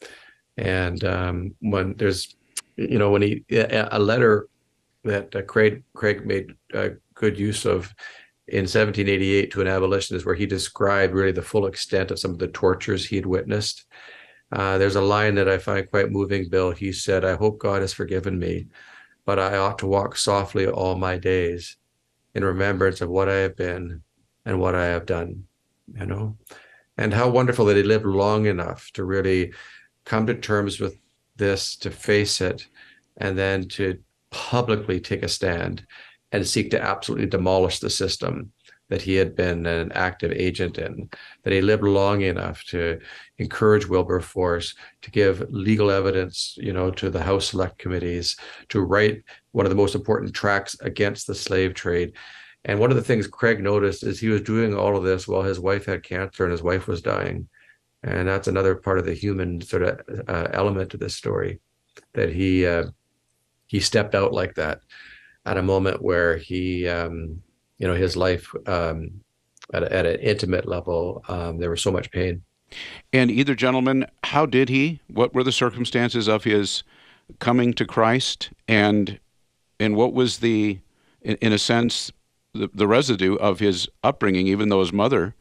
And 0.57 1.03
um, 1.03 1.55
when 1.59 1.95
there's 1.97 2.35
you 2.75 2.97
know 2.97 3.11
when 3.11 3.21
he 3.21 3.43
a 3.49 3.99
letter 3.99 4.47
that 5.03 5.35
uh, 5.35 5.41
craig 5.43 5.83
craig 5.93 6.25
made 6.25 6.55
uh, 6.73 6.89
good 7.13 7.37
use 7.37 7.65
of 7.65 7.93
in 8.47 8.63
1788 8.63 9.51
to 9.51 9.61
an 9.61 9.67
abolitionist 9.67 10.25
where 10.25 10.35
he 10.35 10.45
described 10.45 11.13
really 11.13 11.31
the 11.31 11.41
full 11.41 11.65
extent 11.65 12.11
of 12.11 12.19
some 12.19 12.31
of 12.31 12.39
the 12.39 12.47
tortures 12.49 13.05
he 13.05 13.15
had 13.15 13.25
witnessed 13.25 13.85
uh, 14.53 14.77
there's 14.77 14.95
a 14.95 15.01
line 15.01 15.35
that 15.35 15.49
I 15.49 15.57
find 15.57 15.89
quite 15.89 16.11
moving, 16.11 16.47
Bill. 16.47 16.71
He 16.71 16.91
said, 16.91 17.25
I 17.25 17.35
hope 17.35 17.57
God 17.57 17.81
has 17.81 17.91
forgiven 17.91 18.37
me, 18.37 18.67
but 19.25 19.39
I 19.39 19.57
ought 19.57 19.79
to 19.79 19.87
walk 19.87 20.15
softly 20.15 20.67
all 20.67 20.95
my 20.95 21.17
days 21.17 21.77
in 22.35 22.45
remembrance 22.45 23.01
of 23.01 23.09
what 23.09 23.29
I 23.29 23.35
have 23.35 23.55
been 23.55 24.03
and 24.45 24.59
what 24.59 24.75
I 24.75 24.85
have 24.85 25.07
done, 25.07 25.45
you 25.99 26.05
know? 26.05 26.37
And 26.97 27.11
how 27.13 27.29
wonderful 27.29 27.65
that 27.65 27.77
he 27.77 27.83
lived 27.83 28.05
long 28.05 28.45
enough 28.45 28.91
to 28.93 29.03
really 29.03 29.53
come 30.05 30.27
to 30.27 30.35
terms 30.35 30.79
with 30.79 30.99
this, 31.35 31.75
to 31.77 31.89
face 31.89 32.39
it, 32.39 32.67
and 33.17 33.35
then 33.35 33.67
to 33.69 33.97
publicly 34.29 34.99
take 34.99 35.23
a 35.23 35.27
stand 35.27 35.85
and 36.31 36.45
seek 36.45 36.69
to 36.71 36.81
absolutely 36.81 37.27
demolish 37.27 37.79
the 37.79 37.89
system 37.89 38.51
that 38.89 39.01
he 39.01 39.15
had 39.15 39.35
been 39.35 39.65
an 39.65 39.91
active 39.93 40.31
agent 40.31 40.77
in, 40.77 41.09
that 41.43 41.53
he 41.53 41.61
lived 41.61 41.83
long 41.83 42.21
enough 42.21 42.63
to 42.65 42.99
encourage 43.39 43.87
Wilberforce 43.87 44.75
to 45.01 45.11
give 45.11 45.45
legal 45.49 45.89
evidence, 45.89 46.55
you 46.57 46.73
know, 46.73 46.91
to 46.91 47.09
the 47.09 47.21
House 47.21 47.49
Select 47.49 47.77
Committees, 47.77 48.37
to 48.69 48.81
write 48.81 49.23
one 49.51 49.65
of 49.65 49.69
the 49.69 49.75
most 49.75 49.95
important 49.95 50.33
tracts 50.33 50.79
against 50.81 51.27
the 51.27 51.35
slave 51.35 51.73
trade. 51.73 52.13
And 52.65 52.79
one 52.79 52.91
of 52.91 52.95
the 52.95 53.03
things 53.03 53.27
Craig 53.27 53.61
noticed 53.61 54.03
is 54.03 54.19
he 54.19 54.29
was 54.29 54.41
doing 54.41 54.73
all 54.73 54.95
of 54.95 55.03
this 55.03 55.27
while 55.27 55.41
his 55.41 55.59
wife 55.59 55.85
had 55.85 56.03
cancer 56.03 56.43
and 56.43 56.51
his 56.51 56.63
wife 56.63 56.87
was 56.87 57.01
dying. 57.01 57.47
And 58.03 58.27
that's 58.27 58.47
another 58.47 58.75
part 58.75 58.99
of 58.99 59.05
the 59.05 59.13
human 59.13 59.61
sort 59.61 59.83
of 59.83 60.01
uh, 60.27 60.47
element 60.51 60.91
to 60.91 60.97
this 60.97 61.15
story, 61.15 61.59
that 62.13 62.29
he 62.29 62.65
uh, 62.65 62.85
he 63.67 63.79
stepped 63.79 64.13
out 64.13 64.33
like 64.33 64.55
that 64.55 64.81
at 65.45 65.57
a 65.57 65.63
moment 65.63 66.01
where 66.01 66.37
he 66.37 66.87
um, 66.87 67.41
you 67.77 67.87
know 67.87 67.95
his 67.95 68.17
life 68.17 68.53
um, 68.67 69.21
at, 69.73 69.83
at 69.83 70.05
an 70.05 70.19
intimate 70.19 70.67
level. 70.67 71.23
Um, 71.29 71.59
there 71.59 71.69
was 71.69 71.81
so 71.81 71.91
much 71.91 72.11
pain. 72.11 72.43
And 73.11 73.29
either 73.29 73.55
gentleman, 73.55 74.05
how 74.23 74.45
did 74.45 74.69
he? 74.69 75.01
What 75.07 75.33
were 75.33 75.43
the 75.43 75.51
circumstances 75.51 76.27
of 76.27 76.43
his 76.43 76.83
coming 77.39 77.73
to 77.73 77.85
Christ? 77.85 78.49
And 78.67 79.19
and 79.79 79.95
what 79.95 80.13
was 80.13 80.39
the, 80.39 80.79
in, 81.21 81.35
in 81.37 81.51
a 81.51 81.57
sense, 81.57 82.11
the, 82.53 82.69
the 82.73 82.87
residue 82.87 83.35
of 83.35 83.59
his 83.59 83.89
upbringing? 84.03 84.47
Even 84.47 84.69
though 84.69 84.79
his 84.79 84.93
mother 84.93 85.35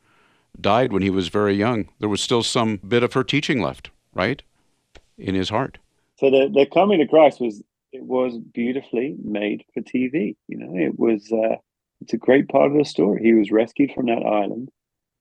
died 0.61 0.93
when 0.93 1.03
he 1.03 1.11
was 1.11 1.29
very 1.29 1.55
young, 1.55 1.89
there 2.01 2.09
was 2.09 2.21
still 2.21 2.43
some 2.43 2.79
bit 2.79 3.03
of 3.03 3.13
her 3.13 3.25
teaching 3.25 3.61
left, 3.61 3.91
right, 4.15 4.43
in 5.19 5.35
his 5.35 5.51
heart. 5.51 5.79
So 6.19 6.31
the 6.31 6.51
the 6.53 6.67
coming 6.67 6.99
to 6.99 7.07
Christ 7.07 7.41
was 7.41 7.63
it 7.93 8.05
was 8.05 8.39
beautifully 8.39 9.17
made 9.23 9.65
for 9.75 9.81
TV. 9.81 10.37
You 10.49 10.59
know, 10.59 10.77
it 10.77 10.99
was. 10.99 11.31
Uh, 11.33 11.57
it's 12.01 12.15
a 12.15 12.19
great 12.19 12.49
part 12.49 12.73
of 12.73 12.77
the 12.77 12.85
story. 12.85 13.23
He 13.23 13.33
was 13.33 13.53
rescued 13.53 13.93
from 13.93 14.07
that 14.07 14.27
island 14.27 14.71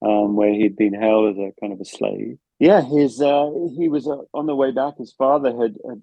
um, 0.01 0.35
where 0.35 0.53
he'd 0.53 0.75
been 0.75 0.93
held 0.93 1.31
as 1.31 1.37
a 1.37 1.51
kind 1.59 1.73
of 1.73 1.79
a 1.79 1.85
slave. 1.85 2.37
Yeah, 2.59 2.81
his 2.81 3.21
uh, 3.21 3.49
he 3.77 3.87
was 3.87 4.07
uh, 4.07 4.21
on 4.33 4.45
the 4.45 4.55
way 4.55 4.71
back. 4.71 4.97
His 4.97 5.13
father 5.13 5.49
had, 5.49 5.77
had, 5.87 6.01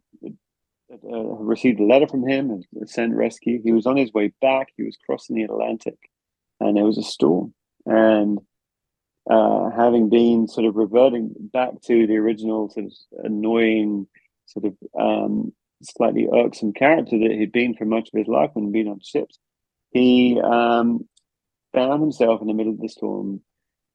had 0.90 1.00
uh, 1.04 1.22
received 1.22 1.80
a 1.80 1.84
letter 1.84 2.08
from 2.08 2.26
him 2.26 2.50
and 2.50 2.90
sent 2.90 3.14
rescue. 3.14 3.60
He 3.62 3.72
was 3.72 3.86
on 3.86 3.96
his 3.96 4.12
way 4.12 4.32
back. 4.40 4.68
He 4.76 4.82
was 4.82 4.96
crossing 5.06 5.36
the 5.36 5.44
Atlantic, 5.44 5.98
and 6.60 6.76
there 6.76 6.84
was 6.84 6.98
a 6.98 7.02
storm. 7.02 7.54
And 7.86 8.38
uh, 9.30 9.70
having 9.70 10.08
been 10.08 10.48
sort 10.48 10.66
of 10.66 10.76
reverting 10.76 11.32
back 11.38 11.80
to 11.82 12.06
the 12.06 12.16
original 12.16 12.70
sort 12.70 12.86
of 12.86 12.92
annoying, 13.24 14.06
sort 14.46 14.64
of 14.64 14.74
um, 14.98 15.52
slightly 15.82 16.28
irksome 16.32 16.72
character 16.72 17.18
that 17.18 17.30
he'd 17.30 17.52
been 17.52 17.74
for 17.74 17.84
much 17.84 18.08
of 18.12 18.18
his 18.18 18.28
life 18.28 18.50
when 18.54 18.72
being 18.72 18.88
on 18.88 19.00
ships, 19.00 19.38
he 19.92 20.40
um, 20.42 21.06
found 21.72 22.02
himself 22.02 22.40
in 22.40 22.46
the 22.46 22.54
middle 22.54 22.72
of 22.72 22.80
the 22.80 22.88
storm, 22.88 23.40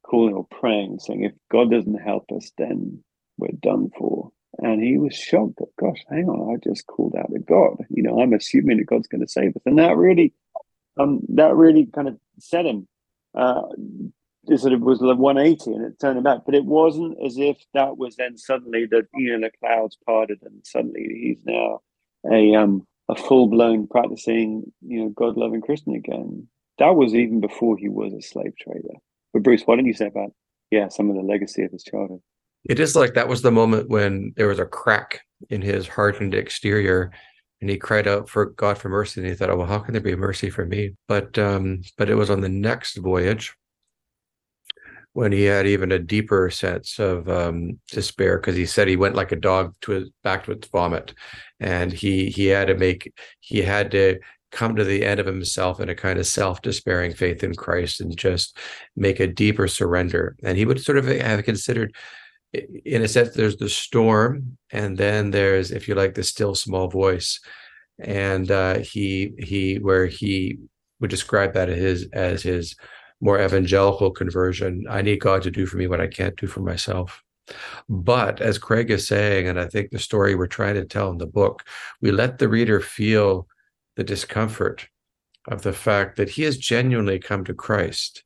calling 0.03 0.33
or 0.33 0.45
praying, 0.45 0.99
saying, 0.99 1.23
"If 1.23 1.33
God 1.49 1.71
doesn't 1.71 1.95
help 1.95 2.31
us, 2.31 2.51
then 2.57 3.03
we're 3.37 3.57
done 3.61 3.89
for." 3.97 4.31
And 4.59 4.83
he 4.83 4.97
was 4.97 5.15
shocked 5.15 5.57
that, 5.57 5.75
gosh, 5.79 6.03
hang 6.09 6.29
on, 6.29 6.53
I 6.53 6.57
just 6.57 6.85
called 6.85 7.15
out 7.15 7.31
to 7.31 7.39
God. 7.39 7.77
You 7.89 8.03
know, 8.03 8.21
I'm 8.21 8.33
assuming 8.33 8.77
that 8.77 8.85
God's 8.85 9.07
going 9.07 9.21
to 9.21 9.27
save 9.27 9.55
us, 9.55 9.63
and 9.65 9.79
that 9.79 9.97
really, 9.97 10.33
um, 10.99 11.21
that 11.29 11.55
really 11.55 11.87
kind 11.87 12.07
of 12.07 12.17
set 12.39 12.65
him. 12.65 12.87
Uh, 13.33 13.63
it 14.47 14.59
sort 14.59 14.73
of 14.73 14.81
was 14.81 14.99
the 14.99 15.15
180 15.15 15.71
and 15.71 15.85
it 15.85 15.99
turned 15.99 16.17
him 16.17 16.23
back. 16.23 16.41
But 16.45 16.55
it 16.55 16.65
wasn't 16.65 17.17
as 17.25 17.37
if 17.37 17.57
that 17.73 17.97
was 17.97 18.15
then 18.17 18.37
suddenly 18.37 18.85
that 18.87 19.07
you 19.15 19.37
know 19.37 19.47
the 19.47 19.57
clouds 19.57 19.97
parted 20.05 20.39
and 20.43 20.65
suddenly 20.65 21.07
he's 21.21 21.39
now 21.45 21.81
a 22.29 22.53
um 22.55 22.85
a 23.09 23.15
full 23.15 23.47
blown 23.47 23.87
practicing, 23.87 24.71
you 24.81 24.99
know, 24.99 25.09
God 25.09 25.37
loving 25.37 25.61
Christian 25.61 25.95
again. 25.95 26.47
That 26.79 26.95
was 26.95 27.13
even 27.13 27.41
before 27.41 27.77
he 27.77 27.89
was 27.89 28.13
a 28.13 28.21
slave 28.21 28.53
trader. 28.57 28.95
But 29.33 29.43
Bruce, 29.43 29.63
why 29.63 29.75
don't 29.75 29.85
you 29.85 29.93
say 29.93 30.07
about 30.07 30.31
yeah 30.71 30.87
some 30.87 31.09
of 31.09 31.15
the 31.15 31.21
legacy 31.21 31.63
of 31.63 31.71
his 31.71 31.83
childhood? 31.83 32.21
It 32.65 32.79
is 32.79 32.95
like 32.95 33.15
that 33.15 33.27
was 33.27 33.41
the 33.41 33.51
moment 33.51 33.89
when 33.89 34.33
there 34.37 34.47
was 34.47 34.59
a 34.59 34.65
crack 34.65 35.21
in 35.49 35.61
his 35.61 35.87
hardened 35.87 36.33
exterior, 36.33 37.11
and 37.59 37.69
he 37.69 37.77
cried 37.77 38.07
out 38.07 38.29
for 38.29 38.45
God 38.45 38.77
for 38.77 38.89
mercy. 38.89 39.21
And 39.21 39.29
he 39.29 39.35
thought, 39.35 39.49
"Oh, 39.49 39.57
well, 39.57 39.67
how 39.67 39.79
can 39.79 39.93
there 39.93 40.01
be 40.01 40.15
mercy 40.15 40.49
for 40.49 40.65
me?" 40.65 40.95
But 41.07 41.37
um, 41.37 41.81
but 41.97 42.09
it 42.09 42.15
was 42.15 42.29
on 42.29 42.41
the 42.41 42.49
next 42.49 42.97
voyage 42.97 43.53
when 45.13 45.31
he 45.31 45.43
had 45.43 45.67
even 45.67 45.91
a 45.91 45.99
deeper 45.99 46.49
sense 46.49 46.99
of 46.99 47.29
um, 47.29 47.79
despair 47.91 48.37
because 48.37 48.55
he 48.55 48.65
said 48.65 48.87
he 48.87 48.95
went 48.95 49.15
like 49.15 49.31
a 49.31 49.35
dog 49.37 49.75
to 49.81 49.91
his, 49.91 50.09
back 50.23 50.43
to 50.45 50.51
its 50.51 50.67
vomit, 50.67 51.13
and 51.59 51.91
he 51.91 52.29
he 52.29 52.47
had 52.47 52.67
to 52.67 52.75
make 52.75 53.13
he 53.39 53.61
had 53.61 53.91
to 53.91 54.19
come 54.53 54.75
to 54.75 54.83
the 54.83 55.03
end 55.03 55.19
of 55.19 55.25
himself 55.25 55.79
in 55.79 55.89
a 55.89 55.95
kind 55.95 56.19
of 56.19 56.25
self-despairing 56.27 57.13
faith 57.13 57.43
in 57.43 57.55
Christ 57.55 57.99
and 57.99 58.15
just 58.15 58.57
make 58.95 59.19
a 59.19 59.27
deeper 59.27 59.67
surrender. 59.67 60.37
And 60.43 60.57
he 60.57 60.65
would 60.65 60.79
sort 60.79 60.99
of 60.99 61.05
have 61.07 61.43
considered, 61.43 61.93
in 62.85 63.01
a 63.01 63.07
sense, 63.07 63.33
there's 63.33 63.57
the 63.57 63.67
storm, 63.67 64.57
and 64.71 64.97
then 64.97 65.31
there's, 65.31 65.71
if 65.71 65.87
you 65.87 65.95
like, 65.95 66.13
the 66.13 66.23
still 66.23 66.55
small 66.55 66.87
voice. 66.87 67.39
And 67.99 68.49
uh, 68.49 68.79
he 68.79 69.33
he 69.37 69.75
where 69.75 70.05
he 70.05 70.59
would 70.99 71.11
describe 71.11 71.53
that 71.53 71.69
as 71.69 71.77
his 71.77 72.09
as 72.13 72.43
his 72.43 72.75
more 73.21 73.41
evangelical 73.41 74.11
conversion. 74.11 74.85
I 74.89 75.01
need 75.01 75.19
God 75.19 75.43
to 75.43 75.51
do 75.51 75.65
for 75.65 75.77
me 75.77 75.87
what 75.87 76.01
I 76.01 76.07
can't 76.07 76.35
do 76.35 76.47
for 76.47 76.61
myself. 76.61 77.23
But 77.89 78.41
as 78.41 78.57
Craig 78.57 78.89
is 78.91 79.07
saying, 79.07 79.47
and 79.47 79.59
I 79.59 79.67
think 79.67 79.89
the 79.89 79.99
story 79.99 80.35
we're 80.35 80.47
trying 80.47 80.75
to 80.75 80.85
tell 80.85 81.11
in 81.11 81.17
the 81.17 81.25
book, 81.25 81.63
we 82.01 82.11
let 82.11 82.37
the 82.37 82.49
reader 82.49 82.79
feel 82.79 83.47
the 83.95 84.03
discomfort 84.03 84.87
of 85.47 85.61
the 85.61 85.73
fact 85.73 86.17
that 86.17 86.31
he 86.31 86.43
has 86.43 86.57
genuinely 86.57 87.19
come 87.19 87.43
to 87.45 87.53
Christ. 87.53 88.23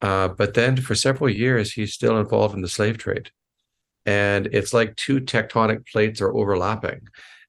Uh, 0.00 0.28
but 0.28 0.54
then 0.54 0.76
for 0.76 0.94
several 0.94 1.30
years, 1.30 1.72
he's 1.72 1.94
still 1.94 2.18
involved 2.18 2.54
in 2.54 2.62
the 2.62 2.68
slave 2.68 2.98
trade. 2.98 3.30
And 4.06 4.46
it's 4.52 4.72
like 4.72 4.96
two 4.96 5.20
tectonic 5.20 5.86
plates 5.90 6.20
are 6.20 6.34
overlapping. 6.34 7.00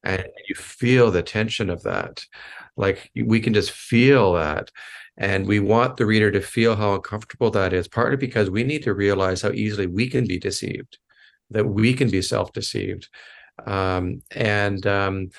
And 0.04 0.26
you 0.48 0.56
feel 0.56 1.12
the 1.12 1.22
tension 1.22 1.70
of 1.70 1.84
that. 1.84 2.24
Like 2.76 3.12
we 3.16 3.40
can 3.40 3.54
just 3.54 3.72
feel 3.72 4.34
that. 4.34 4.72
And 5.18 5.46
we 5.46 5.60
want 5.60 5.98
the 5.98 6.06
reader 6.06 6.32
to 6.32 6.42
feel 6.42 6.78
how 6.78 6.96
uncomfortable 6.96 7.52
that 7.52 7.74
is, 7.74 7.90
partly 7.90 8.16
because 8.16 8.50
we 8.50 8.64
need 8.64 8.84
to 8.84 8.94
realize 8.94 9.42
how 9.42 9.52
easily 9.52 9.86
we 9.86 10.10
can 10.10 10.26
be 10.26 10.40
deceived, 10.40 10.98
that 11.50 11.66
we 11.66 11.94
can 11.94 12.10
be 12.10 12.22
self 12.22 12.54
deceived. 12.54 13.10
Um, 13.66 14.22
and 14.32 14.88
um, 14.88 15.30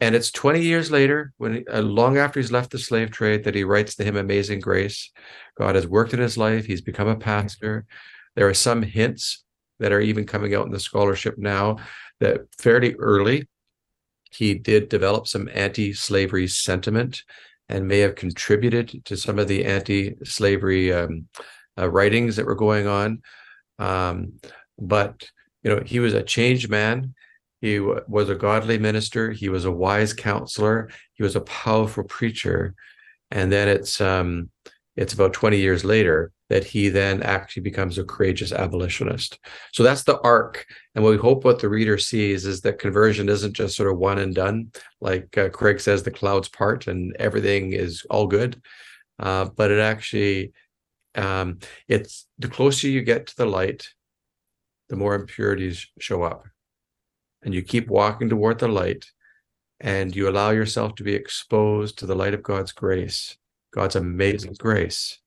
and 0.00 0.14
it's 0.14 0.30
20 0.30 0.62
years 0.62 0.90
later, 0.90 1.32
when 1.38 1.64
uh, 1.72 1.80
long 1.80 2.18
after 2.18 2.38
he's 2.38 2.52
left 2.52 2.70
the 2.70 2.78
slave 2.78 3.10
trade, 3.10 3.44
that 3.44 3.54
he 3.54 3.64
writes 3.64 3.96
to 3.96 4.04
him 4.04 4.16
Amazing 4.16 4.60
Grace. 4.60 5.10
God 5.56 5.74
has 5.74 5.86
worked 5.86 6.14
in 6.14 6.20
his 6.20 6.38
life. 6.38 6.66
He's 6.66 6.80
become 6.80 7.08
a 7.08 7.16
pastor. 7.16 7.84
There 8.36 8.48
are 8.48 8.54
some 8.54 8.82
hints 8.82 9.44
that 9.80 9.92
are 9.92 10.00
even 10.00 10.26
coming 10.26 10.54
out 10.54 10.66
in 10.66 10.72
the 10.72 10.80
scholarship 10.80 11.36
now 11.36 11.78
that 12.20 12.42
fairly 12.58 12.94
early 12.94 13.48
he 14.30 14.54
did 14.54 14.88
develop 14.88 15.26
some 15.26 15.48
anti-slavery 15.52 16.46
sentiment 16.46 17.22
and 17.68 17.88
may 17.88 17.98
have 18.00 18.14
contributed 18.14 19.04
to 19.04 19.16
some 19.16 19.38
of 19.38 19.48
the 19.48 19.64
anti-slavery 19.64 20.92
um, 20.92 21.26
uh, 21.78 21.88
writings 21.88 22.36
that 22.36 22.46
were 22.46 22.54
going 22.54 22.86
on. 22.86 23.22
Um, 23.78 24.34
but 24.78 25.28
you 25.62 25.74
know, 25.74 25.82
he 25.84 26.00
was 26.00 26.14
a 26.14 26.22
changed 26.22 26.68
man. 26.68 27.14
He 27.60 27.78
w- 27.78 28.00
was 28.08 28.28
a 28.28 28.34
godly 28.34 28.78
minister. 28.78 29.32
He 29.32 29.48
was 29.48 29.64
a 29.64 29.72
wise 29.72 30.12
counselor. 30.12 30.90
He 31.14 31.22
was 31.22 31.36
a 31.36 31.40
powerful 31.40 32.04
preacher. 32.04 32.74
And 33.30 33.52
then 33.52 33.68
it's 33.68 34.00
um, 34.00 34.50
it's 34.96 35.12
about 35.12 35.32
20 35.32 35.58
years 35.58 35.84
later 35.84 36.32
that 36.50 36.64
he 36.64 36.88
then 36.88 37.22
actually 37.22 37.62
becomes 37.62 37.98
a 37.98 38.04
courageous 38.04 38.52
abolitionist. 38.52 39.38
So 39.72 39.82
that's 39.82 40.02
the 40.02 40.18
arc. 40.22 40.66
And 40.94 41.04
what 41.04 41.10
we 41.10 41.18
hope 41.18 41.44
what 41.44 41.60
the 41.60 41.68
reader 41.68 41.98
sees 41.98 42.46
is 42.46 42.62
that 42.62 42.78
conversion 42.78 43.28
isn't 43.28 43.52
just 43.52 43.76
sort 43.76 43.92
of 43.92 43.98
one 43.98 44.18
and 44.18 44.34
done. 44.34 44.72
Like 45.00 45.36
uh, 45.36 45.50
Craig 45.50 45.78
says, 45.78 46.02
the 46.02 46.10
clouds 46.10 46.48
part 46.48 46.86
and 46.86 47.14
everything 47.16 47.74
is 47.74 48.04
all 48.08 48.26
good. 48.26 48.60
Uh, 49.20 49.44
but 49.44 49.70
it 49.70 49.78
actually, 49.78 50.52
um, 51.14 51.58
it's 51.86 52.26
the 52.38 52.48
closer 52.48 52.88
you 52.88 53.02
get 53.02 53.26
to 53.26 53.36
the 53.36 53.46
light, 53.46 53.88
the 54.88 54.96
more 54.96 55.14
impurities 55.14 55.86
show 56.00 56.22
up. 56.22 56.46
And 57.42 57.54
you 57.54 57.62
keep 57.62 57.88
walking 57.88 58.28
toward 58.28 58.58
the 58.58 58.68
light 58.68 59.06
and 59.80 60.14
you 60.14 60.28
allow 60.28 60.50
yourself 60.50 60.96
to 60.96 61.04
be 61.04 61.14
exposed 61.14 61.98
to 61.98 62.06
the 62.06 62.16
light 62.16 62.34
of 62.34 62.42
God's 62.42 62.72
grace, 62.72 63.36
God's 63.72 63.96
amazing 63.96 64.54
grace 64.58 65.20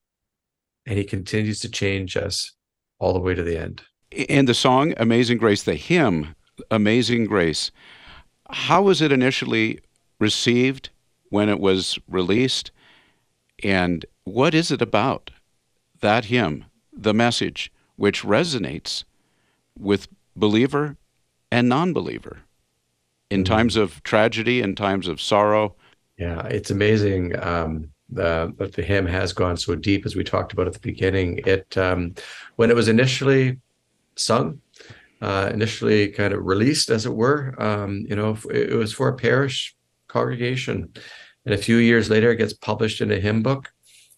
and 0.86 0.98
he 0.98 1.04
continues 1.04 1.60
to 1.60 1.70
change 1.70 2.16
us 2.16 2.52
all 2.98 3.12
the 3.12 3.20
way 3.20 3.34
to 3.34 3.42
the 3.42 3.58
end. 3.58 3.82
And 4.28 4.48
the 4.48 4.54
song 4.54 4.94
Amazing 4.96 5.38
Grace, 5.38 5.62
the 5.62 5.74
hymn 5.74 6.34
Amazing 6.70 7.26
Grace, 7.26 7.70
how 8.50 8.82
was 8.82 9.00
it 9.00 9.12
initially 9.12 9.80
received 10.18 10.90
when 11.30 11.48
it 11.48 11.60
was 11.60 11.98
released? 12.08 12.70
And 13.62 14.04
what 14.24 14.54
is 14.54 14.70
it 14.70 14.82
about 14.82 15.30
that 16.00 16.26
hymn, 16.26 16.66
the 16.92 17.14
message, 17.14 17.72
which 17.96 18.22
resonates 18.22 19.04
with 19.78 20.08
believer 20.36 20.96
and 21.52 21.68
non 21.68 21.92
believer 21.92 22.38
in 23.30 23.44
mm-hmm. 23.44 23.54
times 23.54 23.76
of 23.76 24.02
tragedy, 24.02 24.60
in 24.60 24.74
times 24.74 25.06
of 25.06 25.20
sorrow? 25.20 25.76
Yeah, 26.18 26.44
it's 26.46 26.70
amazing. 26.70 27.38
Um, 27.38 27.90
the, 28.08 28.52
that 28.58 28.74
the 28.74 28.82
hymn 28.82 29.06
has 29.06 29.32
gone 29.32 29.56
so 29.56 29.74
deep 29.74 30.04
as 30.04 30.16
we 30.16 30.24
talked 30.24 30.52
about 30.52 30.66
at 30.66 30.72
the 30.72 30.80
beginning. 30.80 31.40
It 31.46 31.78
um, 31.78 32.14
when 32.56 32.70
it 32.70 32.76
was 32.76 32.88
initially 32.88 33.58
sung, 34.16 34.60
uh, 35.20 35.50
initially 35.52 36.08
kind 36.08 36.34
of 36.34 36.44
released, 36.44 36.90
as 36.90 37.06
it 37.06 37.14
were, 37.14 37.54
um, 37.62 38.04
you 38.08 38.16
know, 38.16 38.36
it 38.50 38.74
was 38.74 38.92
for 38.92 39.08
a 39.08 39.16
parish 39.16 39.74
congregation, 40.08 40.92
and 41.46 41.54
a 41.54 41.58
few 41.58 41.76
years 41.76 42.10
later, 42.10 42.30
it 42.32 42.36
gets 42.36 42.52
published 42.52 43.00
in 43.00 43.10
a 43.10 43.20
hymn 43.20 43.42
book. 43.42 43.72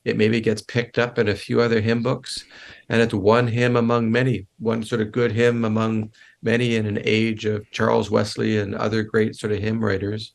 It 0.05 0.19
maybe 0.19 0.41
gets 0.41 0.61
picked 0.61 0.99
up 0.99 1.19
in 1.19 1.29
a 1.29 1.35
few 1.35 1.61
other 1.61 1.81
hymn 1.81 2.03
books, 2.03 2.45
and 2.89 3.01
it's 3.01 3.15
one 3.15 3.47
hymn 3.47 3.77
among 3.77 4.11
many, 4.11 4.47
one 4.59 4.83
sort 4.83 5.01
of 5.01 5.13
good 5.13 5.33
hymn 5.33 5.65
among 5.65 6.13
many 6.45 6.77
in 6.77 6.87
an 6.87 7.01
age 7.03 7.47
of 7.47 7.69
Charles 7.71 8.11
Wesley 8.11 8.59
and 8.59 8.75
other 8.75 9.03
great 9.03 9.35
sort 9.35 9.53
of 9.53 9.59
hymn 9.59 9.83
writers. 9.83 10.33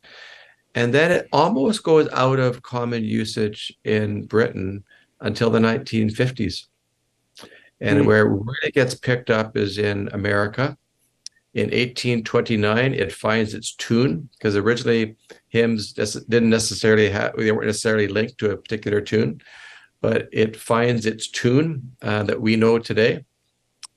And 0.74 0.92
then 0.92 1.10
it 1.10 1.28
almost 1.32 1.82
goes 1.82 2.08
out 2.12 2.38
of 2.38 2.62
common 2.62 3.04
usage 3.04 3.72
in 3.84 4.26
Britain 4.26 4.84
until 5.20 5.50
the 5.50 5.58
1950s. 5.58 6.66
And 7.80 8.00
mm. 8.00 8.06
where 8.06 8.26
it 8.26 8.30
really 8.30 8.72
gets 8.72 8.94
picked 8.94 9.30
up 9.30 9.56
is 9.56 9.78
in 9.78 10.08
America. 10.12 10.76
In 11.54 11.64
1829, 11.64 12.94
it 12.94 13.12
finds 13.12 13.54
its 13.54 13.74
tune 13.74 14.28
because 14.38 14.56
originally 14.56 15.16
hymns 15.48 15.92
didn't 15.92 16.50
necessarily 16.50 17.10
have, 17.10 17.36
they 17.36 17.50
weren't 17.50 17.66
necessarily 17.66 18.06
linked 18.06 18.38
to 18.38 18.52
a 18.52 18.56
particular 18.56 19.00
tune, 19.00 19.40
but 20.00 20.28
it 20.32 20.54
finds 20.54 21.06
its 21.06 21.28
tune 21.28 21.96
uh, 22.02 22.22
that 22.22 22.40
we 22.40 22.54
know 22.54 22.78
today. 22.78 23.24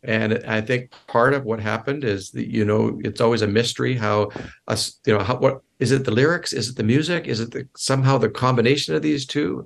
And 0.04 0.44
I 0.46 0.60
think 0.62 0.92
part 1.08 1.34
of 1.34 1.46
what 1.46 1.60
happened 1.60 2.04
is 2.04 2.32
that 2.32 2.48
you 2.48 2.66
know 2.66 3.00
it's 3.04 3.22
always 3.22 3.42
a 3.42 3.48
mystery 3.48 3.96
how 3.96 4.30
us 4.68 5.00
you 5.06 5.18
know 5.18 5.24
how 5.24 5.38
what 5.38 5.62
is 5.80 5.92
it 5.92 6.04
the 6.04 6.12
lyrics? 6.12 6.52
Is 6.52 6.70
it 6.70 6.76
the 6.76 6.84
music? 6.84 7.28
Is 7.28 7.39
it 7.39 7.52
the, 7.52 7.68
somehow 7.78 8.18
the 8.18 8.30
combination 8.30 8.96
of 8.96 9.02
these 9.02 9.26
two, 9.26 9.66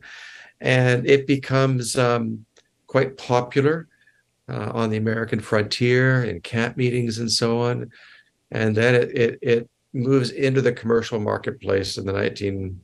and 0.62 1.08
it 1.08 1.26
becomes 1.28 1.98
um, 1.98 2.46
quite 2.86 3.18
popular 3.18 3.88
uh, 4.48 4.72
on 4.74 4.90
the 4.90 4.98
American 4.98 5.40
frontier 5.40 6.24
in 6.24 6.42
camp 6.42 6.78
meetings 6.78 7.18
and 7.18 7.32
so 7.32 7.60
on, 7.60 7.90
and 8.52 8.76
then 8.76 8.94
it 8.96 9.18
it, 9.18 9.40
it 9.42 9.70
moves 9.94 10.30
into 10.30 10.62
the 10.62 10.72
commercial 10.72 11.20
marketplace 11.20 11.98
in 11.98 12.06
the 12.06 12.14
19 12.14 12.80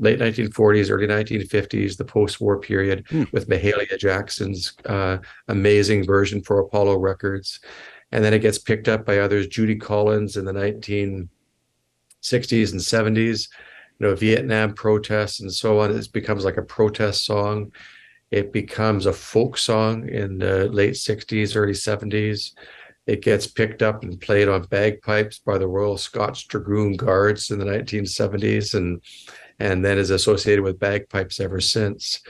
late 0.00 0.18
1940s, 0.18 0.90
early 0.90 1.06
1950s, 1.06 1.96
the 1.96 2.04
post-war 2.04 2.58
period, 2.58 3.06
hmm. 3.08 3.24
with 3.32 3.48
Mahalia 3.48 3.98
Jackson's 3.98 4.72
uh, 4.86 5.18
amazing 5.48 6.04
version 6.04 6.42
for 6.42 6.58
Apollo 6.58 6.96
Records, 6.98 7.60
and 8.10 8.24
then 8.24 8.34
it 8.34 8.40
gets 8.40 8.58
picked 8.58 8.88
up 8.88 9.04
by 9.04 9.18
others. 9.18 9.46
Judy 9.46 9.76
Collins 9.76 10.36
in 10.36 10.44
the 10.46 10.52
1960s 10.52 11.28
and 12.72 12.80
70s, 12.80 13.48
you 13.98 14.06
know, 14.06 14.14
Vietnam 14.16 14.74
protests 14.74 15.40
and 15.40 15.52
so 15.52 15.78
on. 15.78 15.94
It 15.94 16.12
becomes 16.12 16.44
like 16.44 16.56
a 16.56 16.62
protest 16.62 17.26
song. 17.26 17.72
It 18.30 18.52
becomes 18.52 19.06
a 19.06 19.12
folk 19.12 19.58
song 19.58 20.08
in 20.08 20.38
the 20.38 20.68
late 20.68 20.94
60s, 20.94 21.56
early 21.56 21.72
70s. 21.72 22.52
It 23.06 23.22
gets 23.22 23.46
picked 23.46 23.82
up 23.82 24.02
and 24.02 24.20
played 24.20 24.48
on 24.48 24.66
bagpipes 24.66 25.40
by 25.40 25.58
the 25.58 25.66
Royal 25.66 25.98
Scots 25.98 26.44
Dragoon 26.44 26.96
Guards 26.96 27.50
in 27.50 27.58
the 27.58 27.64
1970s, 27.64 28.74
and 28.74 29.02
and 29.60 29.84
then 29.84 29.98
is 29.98 30.10
associated 30.10 30.62
with 30.62 30.80
bagpipes 30.80 31.38
ever 31.38 31.60
since. 31.60 32.20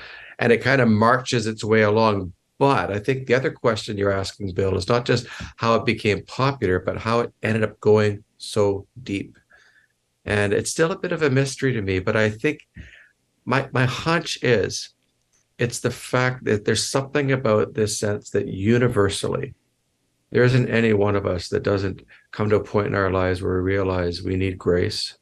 And 0.41 0.53
it 0.53 0.63
kind 0.63 0.81
of 0.81 0.89
marches 0.89 1.47
its 1.47 1.63
way 1.63 1.83
along. 1.83 2.33
But 2.59 2.91
I 2.91 2.99
think 2.99 3.27
the 3.27 3.35
other 3.35 3.53
question 3.53 3.97
you're 3.97 4.13
asking, 4.13 4.53
Bill, 4.53 4.77
is 4.77 4.89
not 4.89 5.07
just 5.07 5.27
how 5.57 5.77
it 5.77 5.87
became 5.87 6.25
popular, 6.27 6.81
but 6.81 6.99
how 6.99 7.21
it 7.21 7.33
ended 7.43 7.63
up 7.63 7.81
going 7.81 8.25
so 8.37 8.87
deep. 9.03 9.39
And 10.27 10.53
it's 10.53 10.71
still 10.71 10.93
a 10.93 10.99
bit 10.99 11.13
of 11.13 11.23
a 11.23 11.31
mystery 11.31 11.73
to 11.73 11.81
me, 11.81 12.01
but 12.01 12.17
I 12.17 12.29
think 12.29 12.67
my 13.47 13.69
my 13.73 13.87
hunch 13.87 14.39
is 14.43 14.93
it's 15.59 15.81
the 15.81 15.91
fact 15.91 16.45
that 16.45 16.65
there's 16.65 16.87
something 16.87 17.33
about 17.33 17.75
this 17.75 17.99
sense 17.99 18.31
that 18.31 18.49
universally 18.49 19.55
there 20.31 20.45
isn't 20.45 20.69
any 20.69 20.93
one 20.93 21.17
of 21.17 21.27
us 21.27 21.49
that 21.49 21.63
doesn't 21.63 22.03
come 22.33 22.51
to 22.51 22.57
a 22.57 22.65
point 22.65 22.89
in 22.89 22.95
our 22.95 23.11
lives 23.11 23.43
where 23.43 23.55
we 23.55 23.61
realize 23.61 24.23
we 24.23 24.37
need 24.37 24.59
grace 24.59 25.17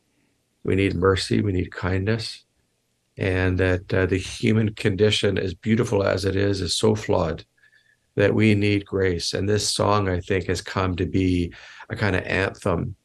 we 0.64 0.74
need 0.74 0.94
mercy, 0.94 1.40
we 1.40 1.52
need 1.52 1.72
kindness, 1.72 2.44
and 3.16 3.58
that 3.58 3.92
uh, 3.92 4.06
the 4.06 4.18
human 4.18 4.74
condition, 4.74 5.38
as 5.38 5.54
beautiful 5.54 6.02
as 6.02 6.24
it 6.24 6.36
is, 6.36 6.60
is 6.60 6.74
so 6.74 6.94
flawed 6.94 7.44
that 8.16 8.34
we 8.34 8.54
need 8.54 8.84
grace. 8.84 9.34
And 9.34 9.48
this 9.48 9.68
song, 9.68 10.08
I 10.08 10.20
think, 10.20 10.46
has 10.46 10.60
come 10.60 10.96
to 10.96 11.06
be 11.06 11.52
a 11.88 11.96
kind 11.96 12.16
of 12.16 12.24
anthem 12.24 12.96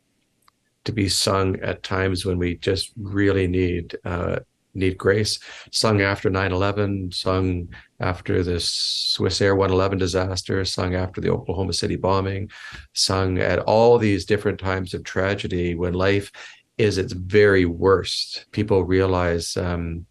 to 0.86 0.92
be 0.92 1.08
sung 1.08 1.60
at 1.62 1.84
times 1.84 2.26
when 2.26 2.38
we 2.38 2.58
just 2.58 2.92
really 2.98 3.48
need 3.48 3.96
uh, 4.06 4.40
need 4.74 4.98
grace. 4.98 5.40
Sung 5.72 6.02
after 6.02 6.30
9/11, 6.30 7.14
sung 7.14 7.70
after 8.00 8.44
the 8.44 8.60
Swiss 8.60 9.40
Air 9.42 9.56
111 9.56 9.98
disaster, 9.98 10.66
sung 10.66 10.96
after 10.96 11.22
the 11.22 11.30
Oklahoma 11.30 11.74
City 11.74 11.96
bombing, 11.96 12.50
sung 12.94 13.38
at 13.38 13.60
all 13.60 13.98
these 13.98 14.26
different 14.26 14.60
times 14.60 14.94
of 14.94 15.04
tragedy 15.04 15.76
when 15.76 15.94
life 15.94 16.32
is 16.78 16.98
its 16.98 17.14
very 17.14 17.66
worst. 17.66 18.46
People 18.52 18.84
realize 18.84 19.56
um, 19.58 20.06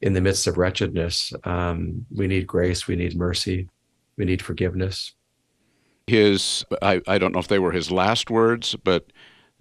in 0.00 0.12
the 0.12 0.20
midst 0.20 0.46
of 0.46 0.58
wretchedness. 0.58 1.32
Um, 1.44 2.06
we 2.14 2.26
need 2.26 2.46
grace, 2.46 2.86
we 2.86 2.96
need 2.96 3.16
mercy, 3.16 3.68
we 4.16 4.24
need 4.24 4.42
forgiveness. 4.42 5.12
His, 6.06 6.64
I, 6.82 7.00
I 7.08 7.18
don't 7.18 7.32
know 7.32 7.40
if 7.40 7.48
they 7.48 7.58
were 7.58 7.72
his 7.72 7.90
last 7.90 8.30
words, 8.30 8.76
but 8.84 9.12